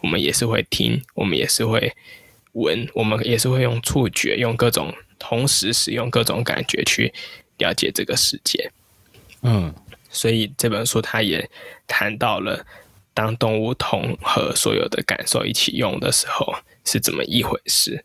[0.00, 1.92] 我们也是会听，我们也是会
[2.52, 7.12] 闻，我们也是会用触觉，用各种同时使用各种感觉去
[7.58, 8.70] 了解这个世界。
[9.42, 9.74] 嗯，
[10.10, 11.50] 所以这本书它也
[11.88, 12.64] 谈到了，
[13.12, 16.54] 当动物统合所有的感受一起用的时候
[16.84, 18.04] 是怎么一回事。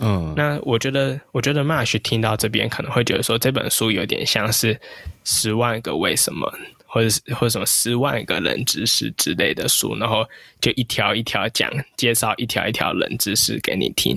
[0.00, 4.74] 嗯，那我觉得，我觉得 Marsh 听到这边可能会觉得说，这本书有点像是
[5.24, 6.46] 《十万个为什么》。
[6.94, 10.28] 或者是或者什么十万个冷知识之类的书，然后
[10.60, 14.14] 就一条一条讲介绍一条一条冷知识给你听。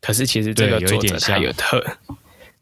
[0.00, 1.84] 可是其实这个作者他有特，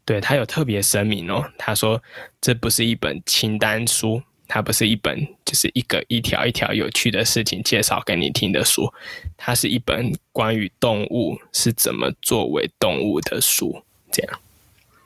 [0.03, 2.03] 对他有特别声明哦，他说
[2.41, 4.21] 这不是一本清单书，
[4.53, 8.93] 它不是一本就是一个一条一条有趣的事情介绍给你听的书，
[9.35, 13.83] 它是一本关于动物是怎么作为动物的书。
[14.11, 14.39] 这样，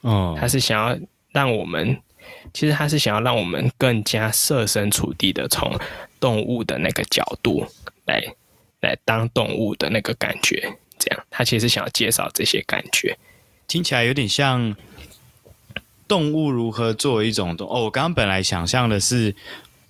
[0.01, 0.99] 哦，他是想要
[1.31, 1.97] 让我们。
[2.53, 5.73] 其实他是想要让我们更加设身处地的从
[6.19, 7.65] 动物的那个角度
[8.05, 8.21] 来
[8.81, 13.17] 来当动物的那个感觉，这样他其实想要介绍这些感觉，
[13.65, 14.75] 听起来有点像
[16.07, 17.83] 动物如何作为一种动哦。
[17.83, 19.35] 我刚刚本来想象的是，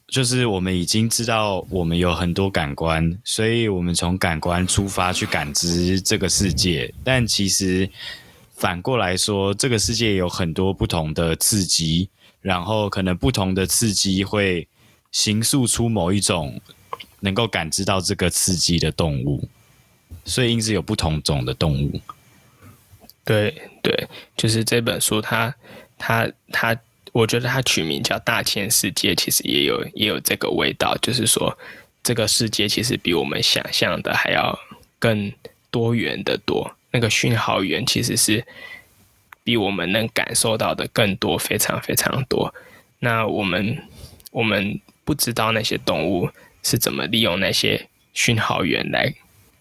[0.08, 7.90] 就是我们已经知道我们有很多感官，所以我们从感官出发去感知这个世界，但其实
[8.56, 12.10] 反过来说，这个世界有很多不同的刺激。
[12.40, 14.66] 然后可能不同的刺激会
[15.12, 16.62] 形塑出某一种
[17.20, 19.50] 能够感知到这个刺激的动物，
[20.24, 22.00] 所以因此有不同种的动物。
[23.26, 23.54] 对
[23.84, 25.54] 对，就是这本书它，
[25.98, 26.78] 它它，
[27.12, 31.58] 我觉得它取名叫《大千世界》，其实也有也有这个味道，就是说
[32.04, 34.58] 这个世界其实比我们想象的还要
[35.00, 35.32] 更
[35.72, 38.46] 多元的多，那个讯号源其实是。
[39.44, 42.54] 比我们能感受到的更多，非常非常多。
[43.00, 43.82] 那我们
[44.32, 46.30] 我们不知道那些动物
[46.64, 49.10] 是怎么利用那些讯号源来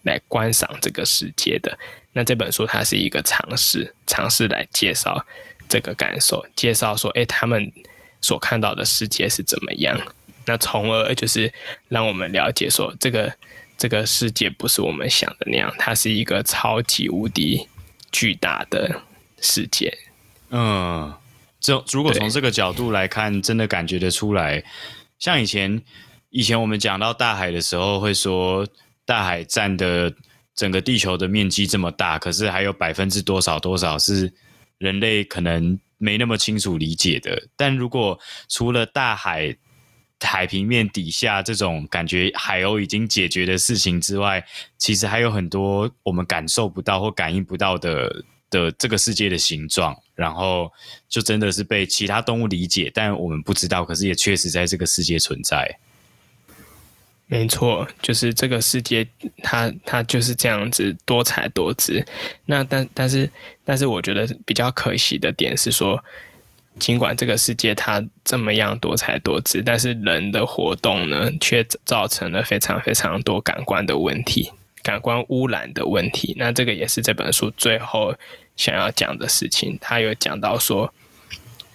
[0.01, 1.79] 来观赏这个世界的。
[2.11, 5.25] 那这本书它是一个尝试，尝试来介绍
[5.67, 7.71] 这个感受，介绍说，哎，他们
[8.21, 9.99] 所看到的世界是怎么样。
[10.45, 11.51] 那从而就是
[11.89, 13.33] 让我们了解说，这个
[13.77, 17.67] 这个世界不是我们想的那样，它是一个超级无敌
[18.11, 19.01] 巨大的
[19.41, 19.95] 世界。
[20.49, 21.13] 嗯，
[21.59, 24.63] 这如果从这个角度来看，真的感觉得出来。
[25.19, 25.81] 像以前，
[26.29, 28.65] 以前我们讲到大海的时候，会说
[29.05, 30.13] 大海占的
[30.55, 34.31] 整个地球的面积这么大，可是还有百分之多少多少是
[34.77, 37.47] 人类可能没那么清楚理解的。
[37.55, 39.55] 但如果除了大海，
[40.19, 44.43] 海平面底下这种感觉海鸥已经解决的事情之外，
[44.77, 50.71] 其实还有很多我们感受不到或感应不到的的这个世界的形状，然后
[51.07, 55.79] 就真的是被其他动物理解，但我们不知道，可是也确实在这个世界存在。
[57.27, 59.07] 没错，就是这个世界
[59.43, 62.05] 它，它就是这样子多彩多姿。
[62.45, 63.29] 那但但是
[63.63, 66.03] 但是，我觉得比较可惜的点是说。
[66.79, 74.51] 尽管这个世界它这么样多彩多姿，但是人的活动呢，却造成了非常非常多感官的问题，
[74.83, 76.35] 感官污染的问题。
[76.37, 78.13] 那这个也是这本书最后
[78.55, 79.75] 想要讲的事情。
[79.81, 80.93] 他有讲到说，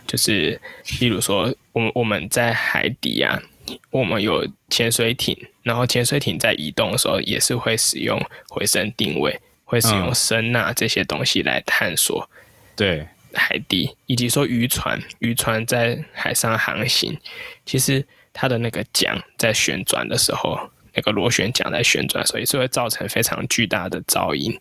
[0.07, 0.61] 就是
[1.01, 3.43] 例如说，我们我们在海底啊，
[3.91, 12.29] 我们有潜水艇，然后潜水艇在移动的时候，也是会使用回声定位，会使用声呐这些东西来探索。
[12.31, 12.37] 嗯、
[12.77, 13.07] 对。
[13.35, 17.19] 海底，以及说渔船，渔船在海上航行，
[17.65, 24.55] 其实它的那个桨在旋转的时候，那个螺旋桨在旋转，所以是会造成非常巨大的噪音。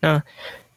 [0.00, 0.22] 那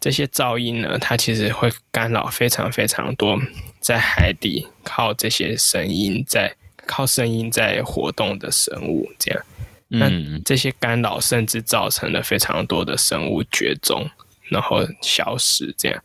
[0.02, 3.40] 这些噪音呢，它其实会干扰非常非常多
[3.80, 6.54] 在海底靠这些声音在
[6.86, 9.10] 靠声音在活动的生物。
[9.20, 9.42] 这样，
[9.88, 10.10] 那
[10.44, 14.10] 这些干扰甚至造成了非常多的生物绝种，
[14.50, 15.74] 然后消失。
[15.78, 16.04] 这样。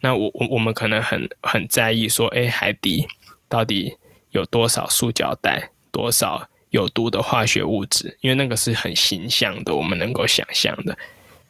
[0.00, 3.06] 那我我我们可能很很在意说，哎，海底
[3.48, 3.96] 到底
[4.30, 8.16] 有多少塑胶袋，多少有毒的化学物质？
[8.20, 10.98] 因为那个是很形象的，我们能够想象的。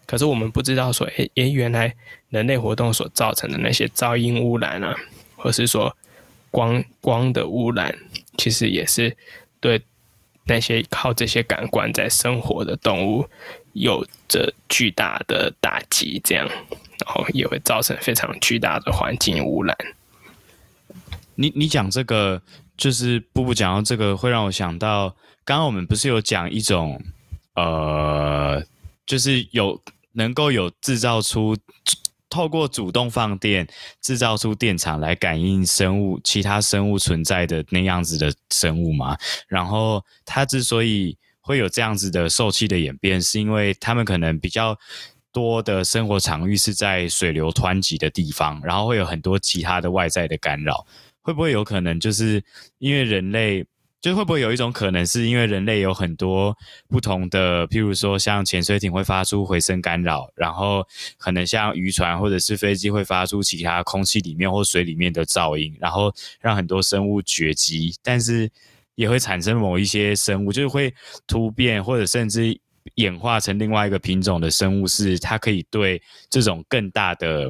[0.04, 1.94] 可是我们不知道说，哎哎，原来
[2.28, 4.94] 人类活动所造成的那些噪音污染啊，
[5.36, 5.96] 或是说
[6.50, 7.96] 光光的污染，
[8.36, 9.16] 其实也是
[9.60, 9.82] 对
[10.46, 13.28] 那些靠这些感官在生活的动物
[13.72, 16.48] 有着巨大的打击，这样。
[17.04, 19.76] 然后也会造成非常巨大的环境污染。
[21.34, 22.40] 你你讲这个，
[22.76, 25.08] 就是布布讲到这个，会让我想到，
[25.44, 27.02] 刚刚我们不是有讲一种，
[27.54, 28.62] 呃，
[29.04, 31.56] 就是有能够有制造出
[32.32, 33.68] 透过主动放电
[34.00, 39.16] 制造出电场来感应生物其他生物存在的那样子的生物嘛？
[39.46, 44.78] 然后它之所以会有这样子的受器的演变，是因为它们可能比较。
[45.34, 50.86] 多的生活场域是在水流湍急的地方，然后会有很多其他的外在的干扰。
[51.22, 52.44] 会不会有可能就是
[52.76, 53.64] 因为人类，
[54.02, 56.54] 就会不会有一种可能是因为人类有很多
[56.88, 60.86] 不同的，譬如说像潜水艇会发出回声干扰，然后
[61.16, 68.50] 可能像渔船或者是飞机会发出其他空气里面或水里面的噪音，然后让很多生物绝迹，但是
[68.96, 70.92] 也会产生某一些生物就是会
[71.26, 72.60] 突变或者甚至。
[72.96, 77.48] 演化成另外一个品种的生物，是它可以对这种更大的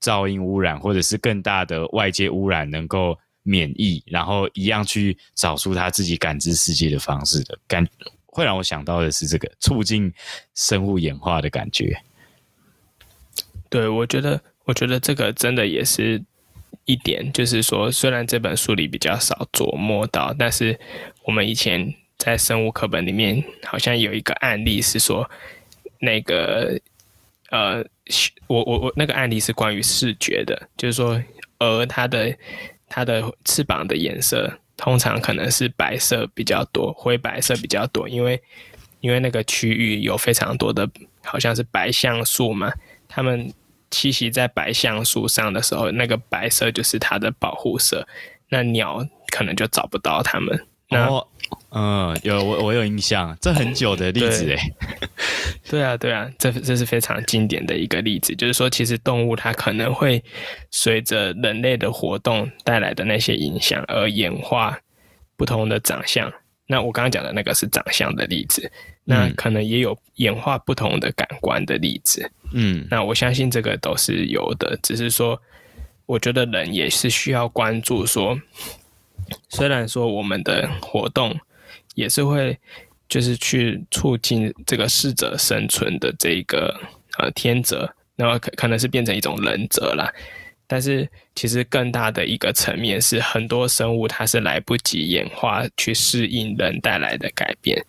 [0.00, 7.86] 噪音污染，或者是更大的外界污染能够免疫，然后一样去找出他自己感知世界的方式的感，
[8.26, 10.12] 会让我想到的是这个促进
[10.56, 11.96] 生物演化的感觉。
[13.68, 16.20] 对，我觉得，我觉得这个真的也是
[16.84, 20.76] 一点，就是说，虽然这本书里比较少琢磨到，但是
[21.22, 21.94] 我们以前。
[22.16, 25.28] 在生物课本里面，好像有一个案例是说，
[25.98, 26.80] 那个
[27.50, 27.84] 呃，
[28.46, 31.20] 我我我那个案例是关于视觉的，就是说，
[31.58, 32.34] 鹅它的
[32.94, 38.40] 它的翅膀的颜色通常可能是白色比较多，灰白色比较多，因为
[39.00, 40.88] 因为那个区域有非常多的，
[41.24, 42.72] 好像是白橡树嘛，
[43.08, 43.52] 它们
[43.90, 48.06] 栖息在白橡树上的时候，那个白色就是它的保护色，
[48.48, 50.64] 那鸟可能就找不到它们。
[50.90, 51.26] 那哦
[51.70, 54.70] 嗯，有我我有印象，这很久的例子哎。
[55.68, 60.22] 对啊，对啊，这这是非常经典的一个例子，就是说，其实动物它可能会
[60.70, 64.78] 随着人类的活动带来的那些影响而演化
[65.36, 66.32] 不同的长相。
[66.66, 68.70] 那我刚刚讲的那个是长相的例子，
[69.04, 72.30] 那可能也有演化不同的感官的例子。
[72.52, 75.40] 嗯，那我相信这个都是有的，只是说，
[76.06, 78.38] 我觉得人也是需要关注说。
[79.48, 81.38] 虽然说我们的活动
[81.94, 82.58] 也是会，
[83.08, 86.74] 就是去促进这个适者生存的这个
[87.18, 90.12] 呃天择，那么可可能是变成一种人择啦。
[90.66, 97.84] 但是其实更大的一个层面是，很多生物它是来不及演化去适应人带来的改变，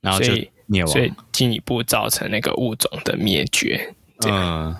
[0.00, 0.32] 然后就
[0.66, 3.92] 灭亡，所以进一步造成那个物种的灭绝。
[4.20, 4.76] 这样，嗯、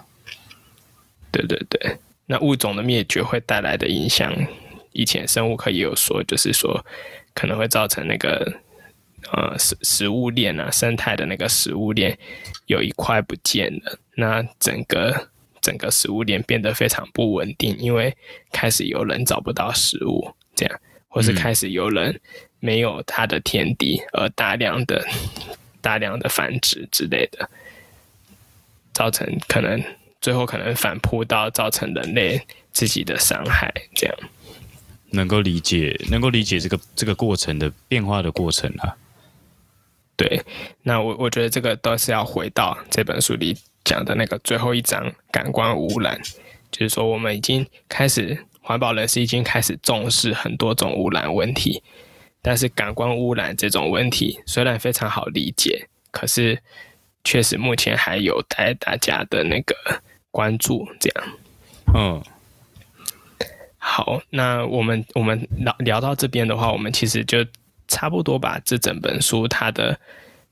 [1.32, 1.96] 对对对，
[2.26, 4.32] 那物种的灭绝会带来的影响，
[4.92, 6.84] 以前生物课也有说，就是说
[7.34, 8.52] 可能会造成那个。
[9.32, 12.18] 呃，食食物链啊，生态的那个食物链
[12.66, 15.28] 有一块不见了，那整个
[15.60, 18.16] 整个食物链变得非常不稳定，因为
[18.50, 22.18] 开始有人找不到食物，这样，或是开始有人
[22.60, 25.06] 没有他的天敌而大量的
[25.82, 27.46] 大量的繁殖之类的，
[28.94, 29.84] 造成可能
[30.22, 32.40] 最后可能反扑到造成人类
[32.72, 34.16] 自己的伤害，这样。
[35.10, 38.96] 能够理解，能够理解这个这个过程的变化的过程啊。
[40.16, 40.42] 对，
[40.82, 46.20] 那我我觉得这个都是要回到这本书里讲的那个最后一章——感官污染。
[46.70, 51.82] 就是说，我们已经开始，环保人士已经开始重视很多种污染问题，
[52.40, 56.62] 但是感官污染这种问题虽然非常好理解，可是
[57.24, 59.74] 确实目前还有待大家的那个
[60.30, 60.86] 关注。
[61.00, 61.28] 这样，
[61.94, 62.22] 嗯，
[63.80, 67.44] 好，那我们我们聊聊到这边的话，我们其实就。
[67.92, 69.98] 差不多把这整本书它的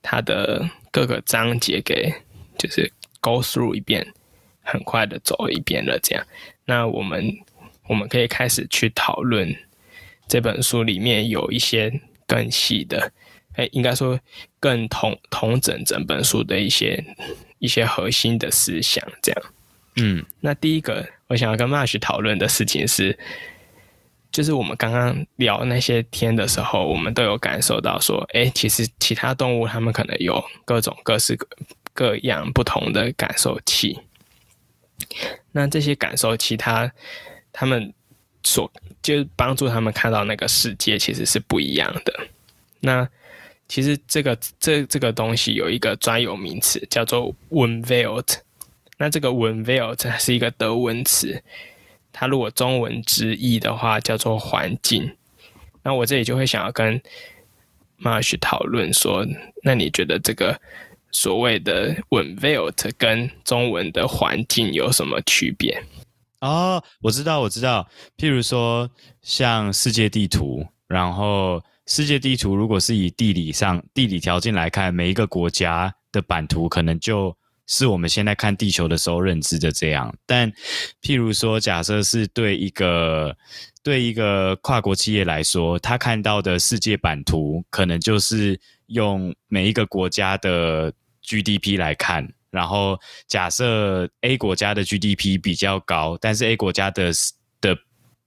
[0.03, 2.12] 它的各个章节给
[2.59, 4.05] 就是 go through 一遍，
[4.61, 5.97] 很快的走一遍了。
[6.03, 6.26] 这样，
[6.64, 7.33] 那我们
[7.87, 9.55] 我们可以开始去讨论
[10.26, 13.12] 这本书里面有一些更细的，
[13.55, 14.18] 哎，应该说
[14.59, 17.05] 更同同整整本书的一些
[17.61, 19.01] 一些核心的思想。
[19.22, 19.43] 这样，
[19.95, 23.18] 嗯，那第一个我想要跟 Marsh 讨论的事情是。
[24.31, 31.49] 就是我们刚刚聊那些天的时候，我们都有感受到说，哎，其实其他动物它们可能有各种各式各
[31.95, 33.99] 各样不同的感受器。
[35.51, 36.93] 那这些感受器，它
[37.53, 37.93] 它们
[38.43, 38.70] 所
[39.03, 42.12] 就帮助他们看到那个世界其实是不一样的。
[42.81, 43.09] 那
[43.66, 48.41] 其实这个这这个东西有一个专有名词叫做 Umwelt。
[48.99, 51.43] 那这个 Umwelt 是一个德文词。
[52.11, 55.17] 它如果中文直译的话，叫做环境。
[55.85, 57.01] 那我这里就会想要跟
[58.01, 59.25] Marsh 讨论说，
[59.63, 60.61] 那你觉得这个
[61.13, 65.81] 所谓的 Umwelt 跟中文的环境有什么区别？
[66.41, 67.89] 哦，我知道，我知道。
[68.17, 68.91] 譬如说，
[69.23, 77.37] 像世界地图，然后世界地图如果是以地理上地理条件来看，每一个国家的版图可能就。
[77.69, 80.51] 是我们现在看地球的时候认知的这样，但
[81.01, 83.37] 譬如说，假设是对一个
[83.83, 90.93] 对一个跨国企业来说，他看到的世界版图，可能就是用每一个国家的
[91.23, 92.99] GDP 来看，然后
[93.29, 97.12] 假设 A 国家的 GDP 比较高，但是 A 国家的。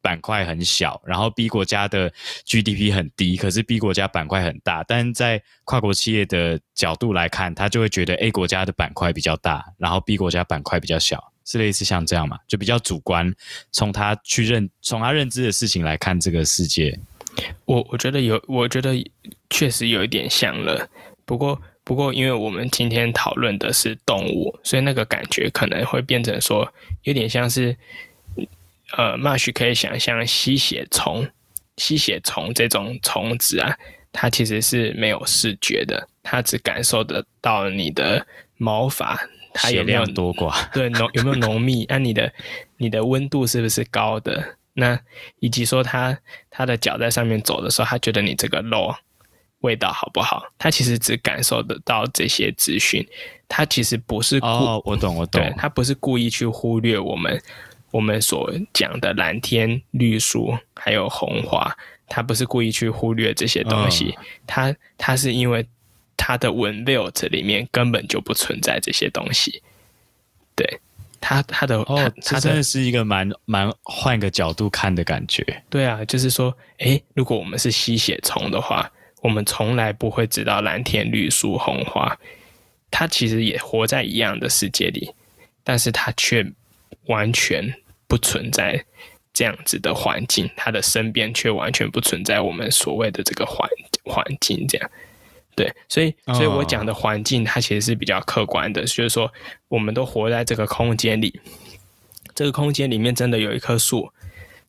[0.02, 2.12] 板块很小，然后 B 国家的
[2.46, 4.84] GDP 很低，可是 B 国家板块很大。
[4.88, 12.40] 但在跨国企业的角度来看，他就会觉得 A 国家的板块比较大，然后 B 国家板块比较小，是类似像这样嘛？
[12.48, 13.34] 就比较主观，
[13.72, 17.00] 从他去认，从他认知的事情来看这个世界。
[17.66, 18.94] 我我觉得有，我觉得
[19.50, 20.90] 确实有一点像了。
[21.26, 26.74] 不过不过，因为我们今天讨论的是动物，所以那个感觉可能会变成说，
[27.04, 27.78] 有点像是。
[28.98, 31.28] 呃，Marsh 可以想象吸血虫，
[31.78, 33.76] 吸血虫这种虫子啊，
[34.12, 38.26] 它其实是没有视觉的，它只感受得到你的
[38.58, 39.20] 毛发，
[39.54, 40.54] 它有没有多寡？
[40.74, 41.86] 对，浓有没有浓密？
[41.90, 42.34] 那、 啊、你的
[42.78, 44.58] 你的温度是不是高的？
[44.74, 45.00] 那
[45.40, 46.18] 以及说它
[46.50, 48.94] 它的脚在上面走的时候，它觉得你这个肉
[49.60, 50.44] 味道好不好？
[50.58, 53.08] 它其实只感受得到这些资讯，
[53.48, 57.42] 它其实不是哦，我懂我懂，它不是故意去忽略我们。
[57.92, 61.76] 我们所讲的蓝天绿树还有红花，
[62.08, 64.18] 他不是故意去忽略这些东西，
[64.48, 65.68] 他他是因为
[66.16, 69.62] 他的 Umwelt 里面根本就不存在这些东西。
[70.56, 70.80] 对，
[71.20, 75.44] 他他的哦，他真的是一个蛮蛮换个角度看的感觉。
[75.70, 78.90] 对啊，就是说，诶，如果我们是吸血虫的话，
[79.22, 82.18] 我们从来不会知道蓝天绿树红花，
[82.90, 85.14] 他其实也活在一样的世界里，
[85.62, 86.50] 但是他却。
[87.08, 87.74] 完全
[88.12, 88.84] 不存在
[89.32, 93.70] 这样子的环境，他的身边却完全不存在我们所谓的这个环
[94.04, 94.92] 环境，这样
[95.56, 99.32] 对，所以，所以我讲的环境，它其实是比较客观的，就是说，
[99.70, 101.40] 我们都活在这个空间里，
[102.36, 104.12] 这个空间里面真的有一棵树，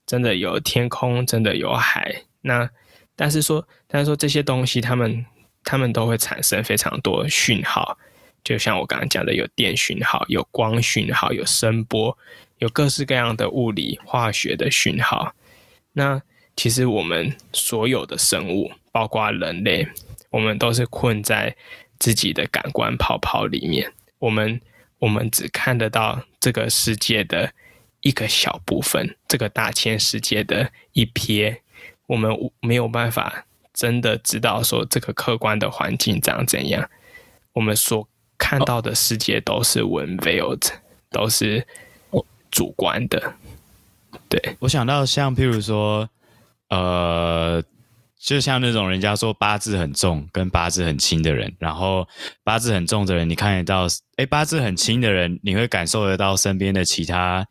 [0.07, 2.70] 真的有天空，真的有海，那
[3.16, 5.26] 但是说，但是说这些东西，它们，
[5.64, 7.99] 它们都会产生非常多讯号。
[8.45, 12.16] 就像我刚刚讲的，有电讯号，有光讯号，有声波，
[12.63, 15.35] 有各式各样的物理、化学的讯号。
[15.95, 16.23] 那
[16.55, 19.85] 其实我们所有的生物，包括人类，
[20.31, 21.57] 我们都是困在
[21.99, 24.61] 自己的感官泡泡里面，我们
[25.01, 27.53] 我们只看得到这个世界的
[28.01, 31.57] 一个小部分，这个大千世界的一瞥，
[32.07, 33.45] 我们没有办法
[33.75, 36.89] 真的知道说这个客观的环境长怎样。
[37.55, 38.09] 我们所
[38.39, 40.71] 看到的世界都是 unveiled，
[41.11, 41.67] 都是
[42.53, 43.35] 主观的。
[44.29, 46.09] 对，我想到像譬如说，
[46.69, 47.61] 呃。
[48.25, 52.07] 就像那种人家说八字很重跟八字很轻的人，然后
[52.45, 57.45] 八字很重的人，你看得到，诶，八字很轻的人，你会感受得到身边的其他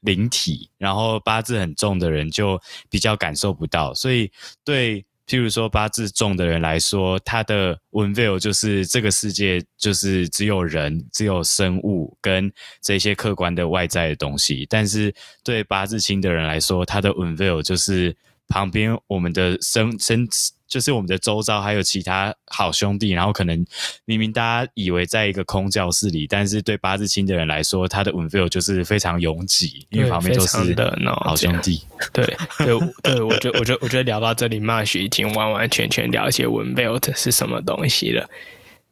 [0.00, 3.94] 灵体，然后八字很重的人就比较感受不到。
[3.94, 4.28] 所以
[4.64, 18.16] 对，譬如说八字重的人来说，他的 unveil 就是这个世界就是只有人、只有生物跟这些客观的外在的东西，但是对八字轻的人来说，他的 unveil 就是。
[18.48, 20.24] 旁边我们的生生
[20.68, 23.64] 就是我们的周遭还有其他好兄弟，然后可能
[24.04, 31.82] 明明大家以为在一个空教室里，但是对八字亲的人来说，他的 unveil 就是非常拥挤，因为旁边都是的好兄弟。
[32.12, 32.26] 对
[32.58, 32.66] 对
[33.02, 38.28] 对，我觉得我觉得我觉得聊到这里，Marsh 已经完完全全了解 unveil 是什么东西了。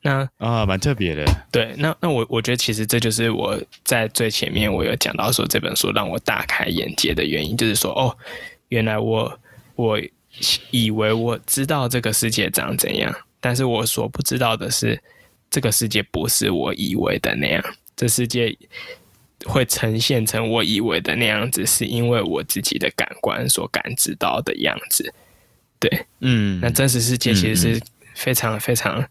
[0.03, 1.25] 那啊，蛮特别的。
[1.51, 8.17] 对，那那我我觉得其实这就是我在最前面我有讲到说这本书让我大开眼界的原因，就是说哦，
[8.69, 9.39] 原来我。
[9.77, 10.01] 我
[10.71, 15.01] 以为我知道这个世界长怎样，但是我所不知道的是，
[15.51, 17.63] 这个世界不是我以为的那样。
[17.97, 18.57] 这世界
[19.45, 25.15] 会呈现成我以为的那样子，是因为我自己的感官所感知到的样子。
[25.79, 27.83] 对，嗯，那真实世界其实是
[28.15, 29.07] 非常非常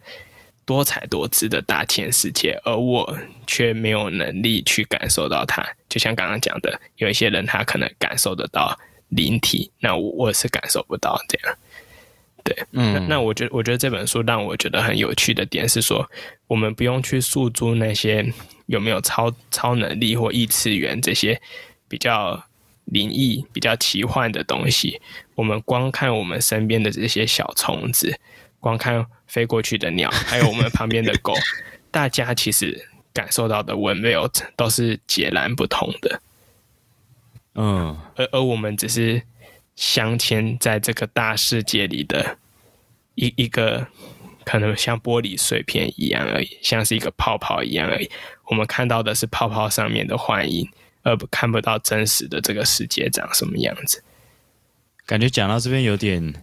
[0.65, 3.17] 多彩多姿的大千世界，而我
[3.47, 5.65] 却没有能力去感受到它。
[5.87, 8.77] 就像刚刚讲的，有一些人他可能感受得到。
[9.09, 11.57] 灵体，那我我是感受不到这样，
[12.43, 16.09] 对，嗯，那，那我觉得，我觉得这本书让我觉得很有趣的点是说，
[16.47, 18.25] 我们不用去诉诸那些
[18.65, 21.39] 有没有超超能力或异次元这些
[21.87, 22.43] 比较
[22.85, 24.99] 灵异、比较奇幻的东西，
[25.35, 28.19] 我们光看我们身边的这些小虫子，
[28.59, 31.33] 光看飞过去的鸟，还有我们旁边的狗，
[31.91, 36.21] 大家其实感受到的 unveil 都是截然不同的。
[37.55, 39.21] 嗯，而而我们只是
[39.75, 42.37] 镶嵌在这个大世界里的
[43.15, 43.87] 一一个
[44.43, 48.09] 可能像玻璃碎片一样而已，像是一个泡泡一样而已。
[48.49, 50.67] 我们看到的是泡泡上面的幻影，
[51.03, 54.03] 而不看不到真实的这个世界长什么样子。
[55.05, 56.33] 感觉讲到这边有点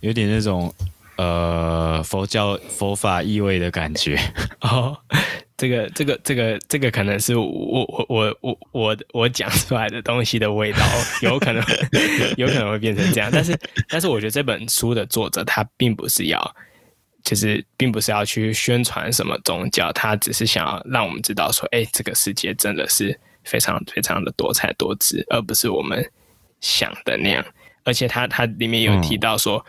[0.00, 0.74] 有点那种
[1.20, 4.18] 呃佛教佛法意味的感觉
[4.62, 4.96] 哦。
[5.56, 10.78] 这个这个这个这个可能是我我我我我我讲出来的东西的味道，
[11.20, 11.62] 有可能
[12.38, 13.28] 有可能会变成这样。
[13.30, 13.54] 但是
[13.86, 16.40] 但是我觉得这本书的作者他并不是要，
[17.22, 26.02] 就是并不是要去宣传什么宗教，他只是想要让我们知道说，哎，这个世界真的是非常非常的多彩多姿，而不是我们
[26.62, 27.44] 想的那样。
[27.84, 29.62] 而且他他里面有提到说，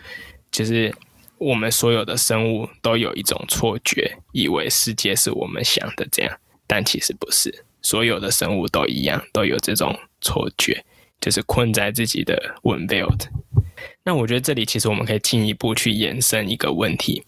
[0.49, 0.95] 就是。
[1.41, 6.37] 我们所有的生物都有一种错觉，以为世界是我们想的这样，
[6.67, 7.65] 但其实不是。
[7.81, 10.85] 所有的生物都一样，都有这种错觉，
[11.19, 13.09] 就是困在自己的 unveil。
[14.03, 17.23] 那我觉得这里其实我们可以进一步去延伸一个问题，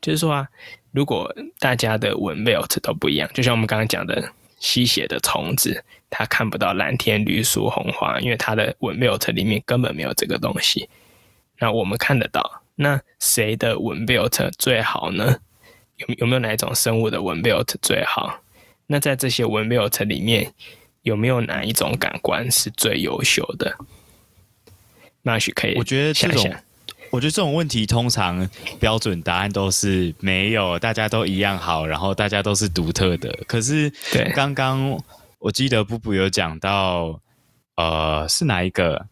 [0.00, 0.48] 就是说啊，
[0.92, 10.88] 如果大家的 unveil 都不一样，就像我们刚刚讲的吸血的虫子，它看不到蓝天绿树红花，因为它的 unveil 里面根本没有这个东西。
[11.58, 12.59] 那我们看得到。
[12.82, 14.26] 那谁的 unveil
[14.56, 15.36] 最好呢？
[15.96, 18.40] 有有没有哪一种生物的 unveil 最好？
[18.86, 20.54] 那在这些 unveil 里面，
[21.02, 23.76] 有没有哪一种感官是最优秀的？
[25.20, 25.84] 那许可以想想。
[25.84, 26.54] 我觉得这种，
[27.10, 28.48] 我觉得这种问题通常
[28.80, 33.30] 标准答案都是没有，大家都一样好，然后大家都是独特的。
[33.46, 34.98] 可是，对，刚刚
[35.38, 37.20] 我记得布布有讲到，
[37.76, 39.06] 呃，是哪一个？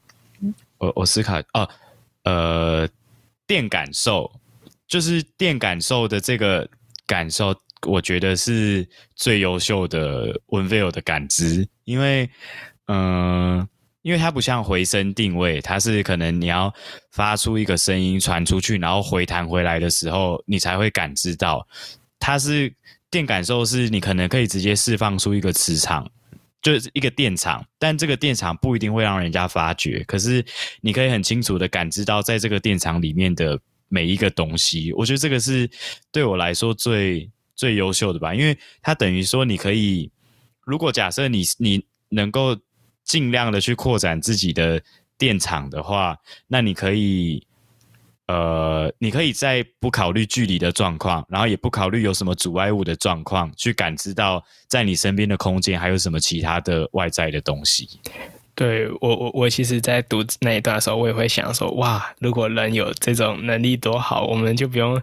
[0.79, 1.69] 我我思考哦，
[2.23, 2.89] 呃。
[3.49, 4.31] 电感受
[4.87, 6.69] 就是电感受的这个
[7.07, 7.55] 感受，
[7.87, 12.29] 我觉得是最优秀的 unveil 的感知，因为，
[12.87, 13.67] 嗯、
[14.03, 16.73] 因为它不像回声定位，它是可能你要
[17.11, 21.67] 发出一个声音传出去，然后回弹回来的时候，你才会感知到。
[22.19, 22.73] 它是
[23.11, 26.11] 电感受，是你可能可以直接释放出一个磁场。
[26.61, 30.03] 就是一个电厂，但这个电厂不一定会让人家发觉。
[30.05, 30.45] 可是
[30.81, 34.93] 你可以很清楚的感知到，在这个电厂里面的每一个东西。
[34.93, 35.71] 我觉得这个是
[36.11, 40.11] 对我来说最最优秀的吧，因为它等于说你可以，
[40.61, 42.57] 如果假设你你能够
[43.05, 44.83] 尽量的去扩展自己的
[45.17, 47.47] 电厂的话，那你可以
[48.29, 57.89] 呃，你可以在不考虑距离的状况，然后也不考虑有什么阻碍物的状况，去感知到在你身边的空间还有什么其他的外在的东西。
[58.55, 65.01] 对，我我我其实，在读那一段的时候，我也会想说，哇，如果人有这种能力多好，我们就不用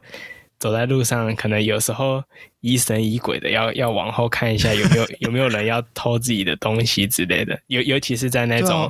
[0.59, 2.23] 走在路上，可能有时候
[2.59, 7.59] 疑神疑鬼的要，要要往后看一下有没有 有没有人要偷自己的东西之类的。
[7.67, 8.89] 尤尤其是在那种，对啊，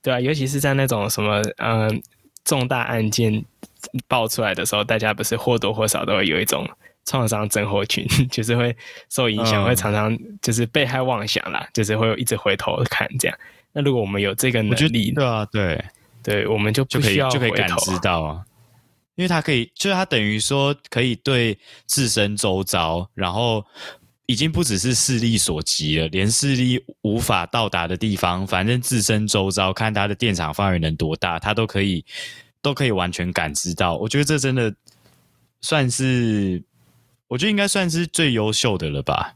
[0.00, 2.02] 对啊，尤其是在那种什么，嗯。
[2.44, 3.44] 重大案件
[4.08, 6.68] 爆出来的时候，大家不是或多或少都会有一种
[7.04, 8.76] 创伤症候群， 就是会
[9.08, 13.38] 受影响，嗯、会常常就是被害妄想啦，就是会一直回头看这样。
[13.72, 15.84] 那如果我们有这个能力，对啊，对，
[16.22, 18.44] 对，我们就不需要就可以就可以感知到啊，
[19.14, 23.64] 因为他可以，就是他等于说可以对自身周遭，然后。
[24.32, 32.02] 已经不只是视力所及了，连视力无法到达的地方，反正自身周遭看它的电场范围能多大，它都可以
[32.62, 33.98] 都可以完全感知到。
[33.98, 34.74] 我觉得这真的
[35.60, 36.62] 算是，
[37.28, 39.34] 我觉得应该算是最优秀的了吧。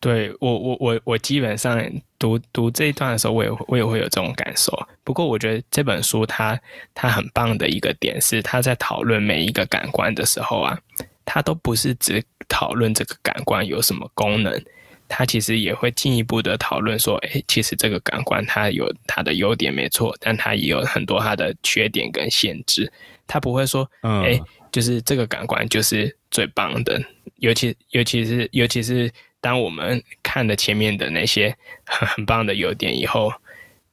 [0.00, 1.78] 对，我我我我基本上
[2.18, 4.72] 读读这一段的时候，我也我也会有这种感受。
[5.04, 6.58] 不过我觉得这本书它
[6.94, 10.80] 它很棒的一个点是，它在讨论每一个感官的时候啊。
[11.24, 14.62] 它都不是只讨论这个感官有什么功能，
[15.08, 22.92] 它其实也会进一步的讨论说，哎，其实这个感官它有它的优点没错，但它也有很多它的缺点跟限制。
[23.26, 24.38] 它不会说，哎，
[24.70, 27.00] 就是这个感官就是最棒的，
[27.36, 29.10] 尤其尤其是尤其是
[29.40, 31.56] 当我们看了前面的那些
[31.86, 33.32] 很很棒的优点以后，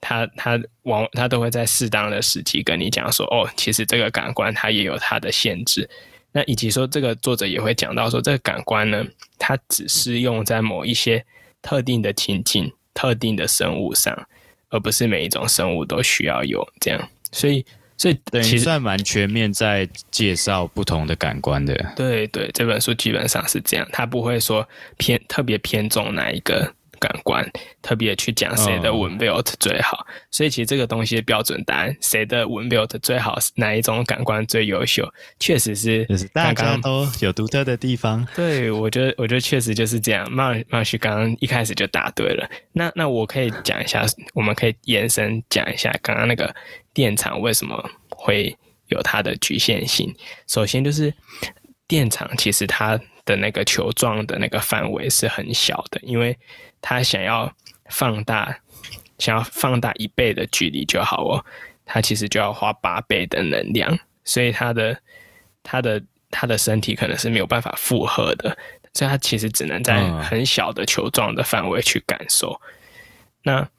[0.01, 5.89] 它它往它都会在适当的时机跟你讲说，哦，其实这个感官它也有它的限制。
[6.31, 9.03] 那以及说，这个作者也会讲到说，这个感官呢，
[9.37, 11.25] 它只适用在某一些
[11.61, 14.27] 特定的情境、特定的生物上，
[14.69, 17.09] 而不是每一种生物都需要有这样。
[17.31, 17.65] 所以，
[17.97, 21.73] 所以等于算蛮全面，在介绍不同的感官的。
[21.95, 24.67] 对对，这本书基本上是这样，它不会说
[24.97, 26.73] 偏特别偏重哪一个。
[26.99, 27.49] 感官
[27.81, 35.07] 特别去讲谁的 Wunderbild 最好，嗯，所以其实这个东西的标准答案，谁的 Wunderbild 最好，哪一种感官最优秀，
[35.39, 38.27] 确实是就是大家都有独特的地方。
[38.35, 40.29] 对，我觉得，我觉得确实就是这样。
[40.29, 42.49] Marsh 刚刚一开始就答对了。
[42.73, 46.53] 那那我可以讲一下，我们可以延伸讲一下刚刚那个
[46.93, 48.55] 电场为什么会
[48.87, 50.13] 有它的局限性。
[50.47, 51.13] 首先就是
[51.87, 52.99] 电场其实它
[53.29, 56.35] 的那个球状的那个范围是很小的，因为
[56.81, 57.53] 他想要
[57.91, 58.59] 放大，
[59.19, 61.45] 想要放大一倍的距离就好哦，
[61.85, 64.99] 他其实就要花八倍的能量，所以他的
[65.61, 66.01] 他的
[66.31, 68.57] 他的身体可能是没有办法负荷的，
[68.95, 72.59] 所以他其实只能在很小的球状的范围去感受。
[72.63, 72.73] 嗯、
[73.43, 73.69] 那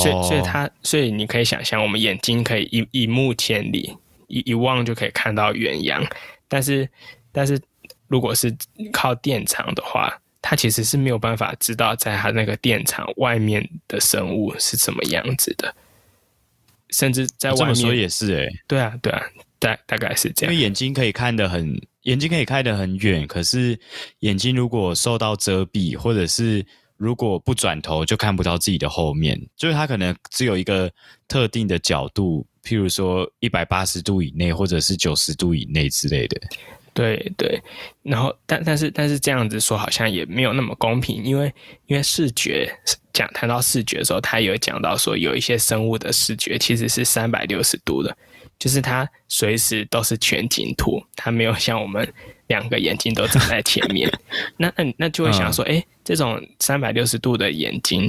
[0.00, 3.96] 所以所以他所以你可以想象，我们眼睛可以一一目千里，
[4.26, 6.04] 一一望就可以看到远洋，
[6.48, 6.88] 但是
[7.30, 7.60] 但是
[8.08, 8.54] 如果是
[8.92, 10.18] 靠电场的话。
[10.46, 15.74] 它其实是没有办法知道，在它那个电场外面的生物是什么样子的，
[16.90, 19.22] 甚至在外面，也是哎，对啊，对啊，
[19.58, 20.52] 大大概是这样。
[20.52, 23.80] 因为眼睛可以看得很，眼睛可以开得很远，可是
[24.18, 26.62] 眼睛如果受到遮蔽，或者是
[26.98, 29.40] 如果不转头，就看不到自己的后面。
[29.56, 30.92] 就是它可能只有一个
[31.26, 36.38] 特定的角度，譬如说一百八十度以内，或者是九十度以内之类的。
[36.94, 37.60] 对对，
[38.04, 41.52] 然后但但是但是这样子说好像也没有那么公平，因为
[41.86, 42.72] 因为视觉
[43.12, 48.16] 讲谈到视觉的时候，他有讲到说有一些生物的视觉其实是三百六十度的，
[48.60, 52.08] 就是它随时都是全景图，它没有像我们
[52.46, 54.08] 两个眼睛都长在前面。
[54.56, 58.08] 那那那就会想说，哎、嗯，这种三百六十度的眼睛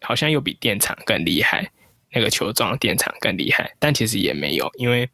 [0.00, 1.68] 好像又比电场更厉害，
[2.12, 5.10] 那个球状电场更厉害，但其实也没有，因为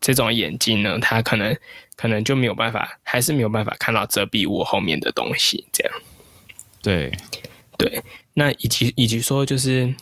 [0.00, 1.56] 这种眼睛呢，它可能。
[2.00, 5.92] 可能就没有办法，还是没有办法看到遮蔽物后面的东西，这样。
[6.80, 7.12] 对，
[7.76, 9.94] 对，那以及以及说，就是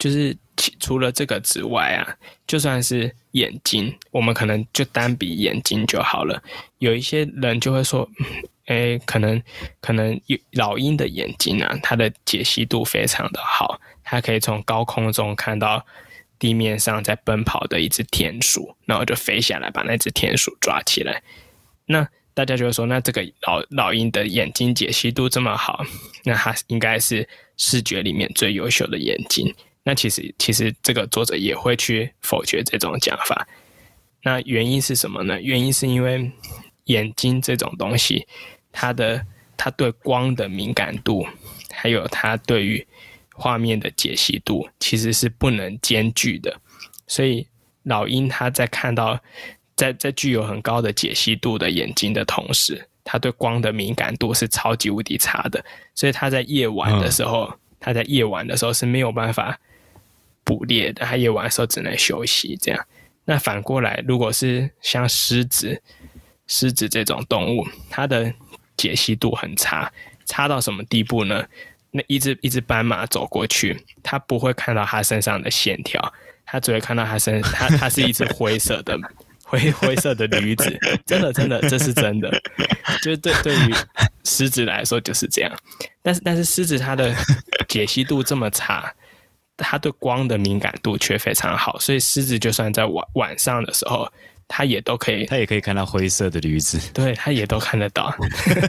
[0.00, 0.36] 就是
[0.80, 6.42] 除了这个之外啊，就算是眼睛，我们可能就单比眼睛就好了。
[6.78, 8.08] 有一些人就会说，
[8.64, 9.40] 哎，可能
[9.80, 10.20] 可能
[10.54, 15.86] 老鹰的眼睛啊，它的解析度非常的好，它可以从高空中看到。
[16.38, 21.22] 地面上在奔跑的一只田鼠，然后就飞下来把那只田鼠抓起来。
[21.86, 25.84] 那大家就会说，那这个老老鹰的眼睛解析度这么好，
[26.24, 27.26] 那它应该是
[27.56, 29.54] 视觉里面最优秀的眼睛。
[29.84, 33.46] 那其实其实这个作者也会去否决这种讲法。
[34.22, 35.40] 那原因是什么呢？
[35.40, 36.30] 原因是因为
[36.86, 38.26] 眼睛这种东西，
[38.72, 39.24] 它的
[39.56, 41.24] 它对光的敏感度，
[41.72, 42.84] 还有它对于
[43.38, 46.58] 画面的解析度其实是不能兼具的，
[47.06, 47.46] 所以
[47.82, 49.20] 老鹰它在看到
[49.76, 55.62] 在在具有很高的解析度的眼睛的同时，它对光的敏感度是超级无敌差的，
[55.94, 59.60] 所以它在夜晚的时候，它、嗯、在夜晚的时候是没有办法
[60.42, 62.56] 捕猎的，它夜晚的时候只能休息。
[62.56, 62.86] 这样，
[63.26, 65.80] 那反过来，如果是像狮子、
[66.46, 68.32] 狮子这种动物，它的
[68.78, 69.92] 解析度很差，
[70.24, 71.44] 差到什么地步呢？
[71.96, 76.12] 那一只一只斑马走过去，它不会看到它身上的线条，
[76.44, 78.96] 它只会看到它身，它它是一只灰色的。
[79.48, 80.76] 灰灰色的驴子，
[81.06, 82.28] 真的真的，这是真的。
[83.00, 83.74] 就是对对于
[84.24, 85.56] 狮子来说就是这样，
[86.02, 87.14] 但是但是狮子它的
[87.68, 88.92] 解析度这么差，
[89.56, 94.12] 它对光的敏感度却非常好，所以狮子就算在晚晚上的时候，
[94.48, 98.14] 它也都可以，它也可以看到灰色的驴子， 对，它也都看得到。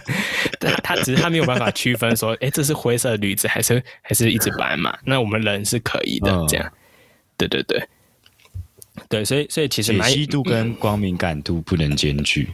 [0.60, 4.98] 它它只是它没有办法区分说，哎、欸，这是灰色的驴子还是还是一只斑马？
[5.06, 6.72] 那我们人是可以的，这样。
[7.38, 7.88] 对对对。
[9.08, 12.50] 对，所以所以其实解析度跟光敏感度不能兼具。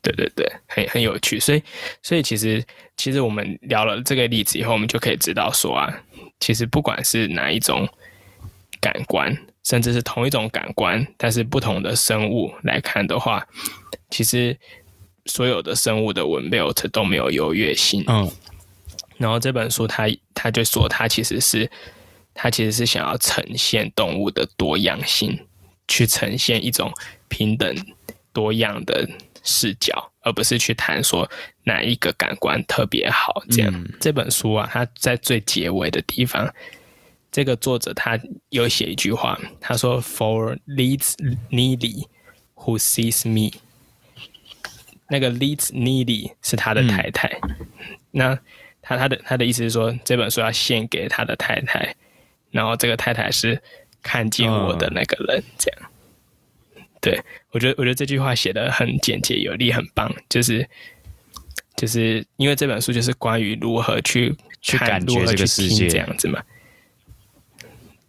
[0.00, 1.40] 对对对，很很有趣。
[1.40, 1.62] 所以
[2.00, 2.64] 所以其实
[2.96, 5.92] 其实我们聊了这个例子以后，我们就可以知道说啊，
[6.38, 7.88] 其实不管是哪一种
[8.80, 13.46] 感官，甚至是同一种感官，但是不同的生物来看的话，
[14.10, 14.58] 其实
[15.26, 18.04] 所有的生物的纹路都没有优越性。
[18.06, 18.30] 嗯。
[19.18, 21.70] 然后这本书它它就说，它其实是。
[22.32, 25.38] 它其实是想要呈现动物的多样性，
[25.88, 26.90] 去呈现一种
[27.28, 27.74] 平等
[28.32, 29.06] 多样的
[29.42, 31.28] 视角，而不是去谈说
[31.64, 33.42] 哪一个感官特别好。
[33.50, 36.48] 这样，嗯、这本书啊，它在最结尾的地方，
[37.32, 38.18] 这个作者他
[38.48, 41.14] 有写一句话，他说：“For leads
[41.50, 42.06] Neely
[42.54, 43.56] who sees me。”
[45.08, 47.28] 那个 leads Neely 是他的太太。
[47.42, 47.56] 嗯、
[48.10, 48.38] 那
[48.82, 51.94] 他他的他的意思是说，这本书要献给他的太太。
[52.50, 53.62] 然后这个太太是
[54.02, 55.90] 看见我的那个人，这样。
[56.74, 57.20] 嗯、对，
[57.52, 60.12] 我觉得，我觉得这句话写的很简洁有力，很棒。
[60.28, 60.68] 就是，
[61.76, 66.42] 就是因为这本书就是关于如何去去感觉这个世界这样子嘛。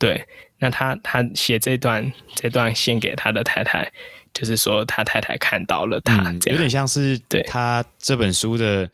[0.01, 0.27] 对，
[0.59, 3.89] 那他他写这段这段献给他的太太，
[4.33, 8.89] 就是说他太太看到了他，有点像是对他这本书的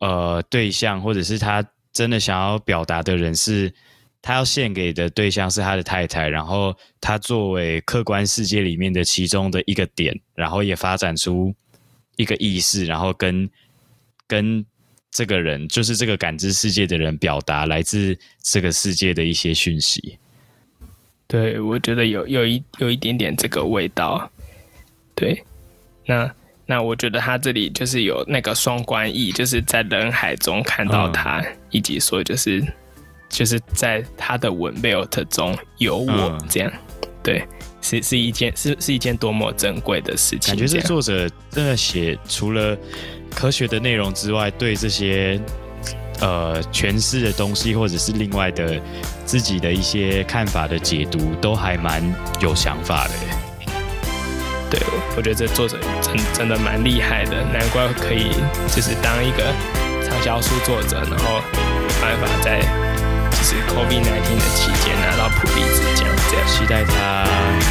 [0.00, 3.72] 呃对象，或者是他真的想要表达的人是。
[4.22, 11.54] 他要献给的对象是他的太太，然后他作为客观世界里面的其中的一个点，然后也发展出
[12.16, 13.48] 一个意识，然后跟
[14.26, 14.66] 跟
[15.12, 20.18] 这个人，就是这个感知世界的人，表达来自这个世界的一些讯息。
[21.26, 24.30] 对，我觉得有有一有一点点这个味道。
[25.14, 25.42] 对，
[26.06, 26.30] 那
[26.66, 32.64] 那我觉得他这里就是有那个双关意，就是在人海中看到他，嗯、以及说就是。
[33.28, 37.44] 就是在他的文 belt 中有我这样，嗯、对，
[37.82, 40.54] 是是一件是是一件多么珍贵的事情。
[40.54, 42.78] 感觉这作者真的写除了
[43.34, 45.40] 科学的内容之外，对这些
[46.20, 48.80] 呃诠释的东西，或者是另外的
[49.24, 52.02] 自己的一些看法的解读，都还蛮
[52.40, 53.14] 有想法的。
[54.68, 54.80] 对，
[55.16, 58.30] 我觉得这作者真真的蛮厉害的，难怪可以
[58.74, 59.54] 就是当一个
[60.02, 61.40] 畅销书作者，然后
[62.00, 62.58] 办法在
[63.30, 66.46] 就是 COVID-19 的期间拿到普利兹奖，这样。
[66.48, 67.24] 期待他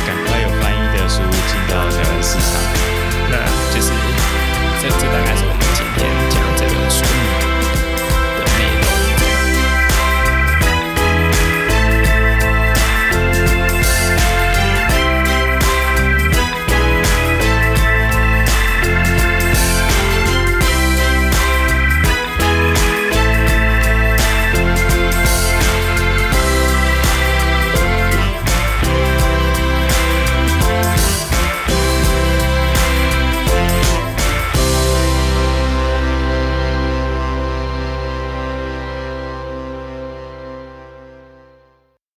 [0.06, 2.62] 赶快有翻译的书进到台湾市场。
[3.30, 3.36] 那
[3.76, 3.92] 就是
[4.82, 5.65] 这这大概是我们。